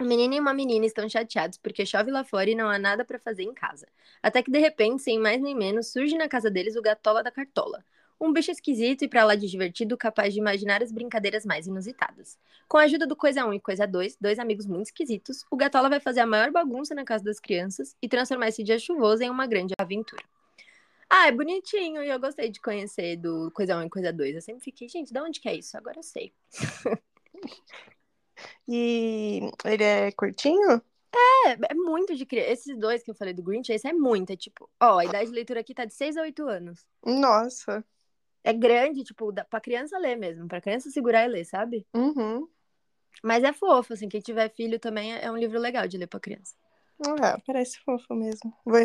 Um 0.00 0.06
menino 0.06 0.34
e 0.34 0.40
uma 0.40 0.54
menina 0.54 0.86
estão 0.86 1.06
chateados 1.08 1.58
porque 1.58 1.84
chove 1.84 2.10
lá 2.10 2.24
fora 2.24 2.48
e 2.48 2.54
não 2.54 2.70
há 2.70 2.78
nada 2.78 3.04
para 3.04 3.18
fazer 3.18 3.42
em 3.42 3.52
casa. 3.52 3.86
Até 4.22 4.42
que 4.42 4.50
de 4.50 4.58
repente, 4.58 5.02
sem 5.02 5.18
mais 5.18 5.42
nem 5.42 5.54
menos, 5.54 5.88
surge 5.88 6.16
na 6.16 6.26
casa 6.28 6.50
deles 6.50 6.74
o 6.74 6.80
Gatola 6.80 7.22
da 7.22 7.30
Cartola. 7.30 7.84
Um 8.18 8.32
bicho 8.32 8.50
esquisito 8.50 9.02
e 9.02 9.08
pra 9.08 9.24
lá 9.24 9.34
de 9.34 9.46
divertido, 9.46 9.94
capaz 9.96 10.32
de 10.32 10.40
imaginar 10.40 10.82
as 10.82 10.90
brincadeiras 10.90 11.44
mais 11.44 11.66
inusitadas. 11.66 12.38
Com 12.66 12.78
a 12.78 12.84
ajuda 12.84 13.06
do 13.06 13.14
Coisa 13.14 13.44
1 13.44 13.52
e 13.54 13.60
Coisa 13.60 13.86
2, 13.86 14.16
dois 14.18 14.38
amigos 14.38 14.64
muito 14.64 14.86
esquisitos, 14.86 15.44
o 15.50 15.56
Gatola 15.56 15.90
vai 15.90 16.00
fazer 16.00 16.20
a 16.20 16.26
maior 16.26 16.50
bagunça 16.50 16.94
na 16.94 17.04
casa 17.04 17.24
das 17.24 17.38
crianças 17.38 17.94
e 18.00 18.08
transformar 18.08 18.48
esse 18.48 18.62
dia 18.62 18.78
chuvoso 18.78 19.22
em 19.22 19.28
uma 19.28 19.46
grande 19.46 19.74
aventura. 19.78 20.22
Ah, 21.08 21.28
é 21.28 21.32
bonitinho 21.32 22.02
e 22.02 22.08
eu 22.08 22.18
gostei 22.18 22.50
de 22.50 22.60
conhecer 22.60 23.16
do 23.16 23.50
Coisa 23.52 23.76
1 23.76 23.84
e 23.84 23.90
Coisa 23.90 24.12
2. 24.12 24.34
Eu 24.34 24.42
sempre 24.42 24.62
fiquei, 24.62 24.88
gente, 24.88 25.12
de 25.12 25.20
onde 25.20 25.40
que 25.40 25.48
é 25.48 25.54
isso? 25.54 25.76
Agora 25.76 25.98
eu 25.98 26.02
sei. 26.02 26.32
e 28.68 29.40
ele 29.64 29.84
é 29.84 30.12
curtinho? 30.12 30.82
É, 31.14 31.52
é 31.70 31.74
muito 31.74 32.14
de 32.14 32.26
criança. 32.26 32.50
Esses 32.50 32.78
dois 32.78 33.02
que 33.02 33.10
eu 33.10 33.14
falei 33.14 33.32
do 33.32 33.42
Grinch, 33.42 33.72
esse 33.72 33.88
é 33.88 33.92
muito. 33.92 34.32
É 34.32 34.36
tipo, 34.36 34.68
ó, 34.80 34.98
a 34.98 35.04
idade 35.04 35.30
de 35.30 35.34
leitura 35.34 35.60
aqui 35.60 35.74
tá 35.74 35.84
de 35.84 35.94
6 35.94 36.16
a 36.16 36.22
8 36.22 36.46
anos. 36.46 36.84
Nossa. 37.04 37.84
É 38.42 38.52
grande, 38.52 39.02
tipo, 39.02 39.32
pra 39.48 39.60
criança 39.60 39.98
ler 39.98 40.16
mesmo, 40.16 40.46
pra 40.46 40.60
criança 40.60 40.90
segurar 40.90 41.24
e 41.24 41.28
ler, 41.28 41.44
sabe? 41.44 41.86
Uhum. 41.94 42.48
Mas 43.22 43.42
é 43.42 43.52
fofo, 43.52 43.92
assim, 43.92 44.08
quem 44.08 44.20
tiver 44.20 44.48
filho 44.50 44.78
também 44.78 45.16
é 45.16 45.30
um 45.30 45.36
livro 45.36 45.58
legal 45.58 45.88
de 45.88 45.96
ler 45.96 46.06
pra 46.06 46.20
criança. 46.20 46.54
Ah, 47.20 47.38
parece 47.46 47.78
fofo 47.80 48.14
mesmo. 48.14 48.52
Vou 48.64 48.78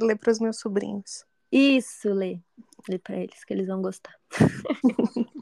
ler 0.00 0.16
pros 0.18 0.38
meus 0.38 0.58
sobrinhos. 0.58 1.24
Isso, 1.56 2.12
lê. 2.12 2.40
Lê 2.88 2.98
pra 2.98 3.16
eles, 3.16 3.44
que 3.44 3.54
eles 3.54 3.68
vão 3.68 3.80
gostar. 3.80 4.12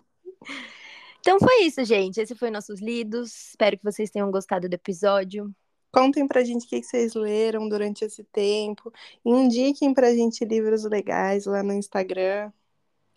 então 1.21 1.39
foi 1.41 1.63
isso, 1.63 1.83
gente. 1.87 2.21
Esse 2.21 2.35
foi 2.35 2.51
nossos 2.51 2.83
lidos. 2.83 3.49
Espero 3.49 3.79
que 3.79 3.85
vocês 3.85 4.11
tenham 4.11 4.31
gostado 4.31 4.69
do 4.69 4.75
episódio. 4.75 5.51
Contem 5.91 6.29
pra 6.29 6.45
gente 6.45 6.67
o 6.67 6.69
que 6.69 6.83
vocês 6.83 7.15
leram 7.15 7.67
durante 7.67 8.05
esse 8.05 8.23
tempo. 8.25 8.93
Indiquem 9.25 9.95
pra 9.95 10.15
gente 10.15 10.45
livros 10.45 10.85
legais 10.85 11.47
lá 11.47 11.63
no 11.63 11.73
Instagram. 11.73 12.53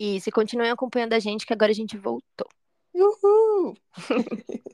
Isso, 0.00 0.30
e 0.30 0.32
continuem 0.32 0.70
acompanhando 0.70 1.12
a 1.12 1.18
gente, 1.18 1.44
que 1.46 1.52
agora 1.52 1.72
a 1.72 1.74
gente 1.74 1.98
voltou. 1.98 2.48
Uhul! 2.94 3.76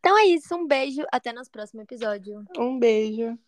então 0.00 0.18
é 0.18 0.26
isso, 0.26 0.56
um 0.56 0.66
beijo, 0.66 1.04
até 1.12 1.32
nosso 1.32 1.50
próximo 1.52 1.82
episódio. 1.82 2.44
Um 2.58 2.80
beijo. 2.80 3.38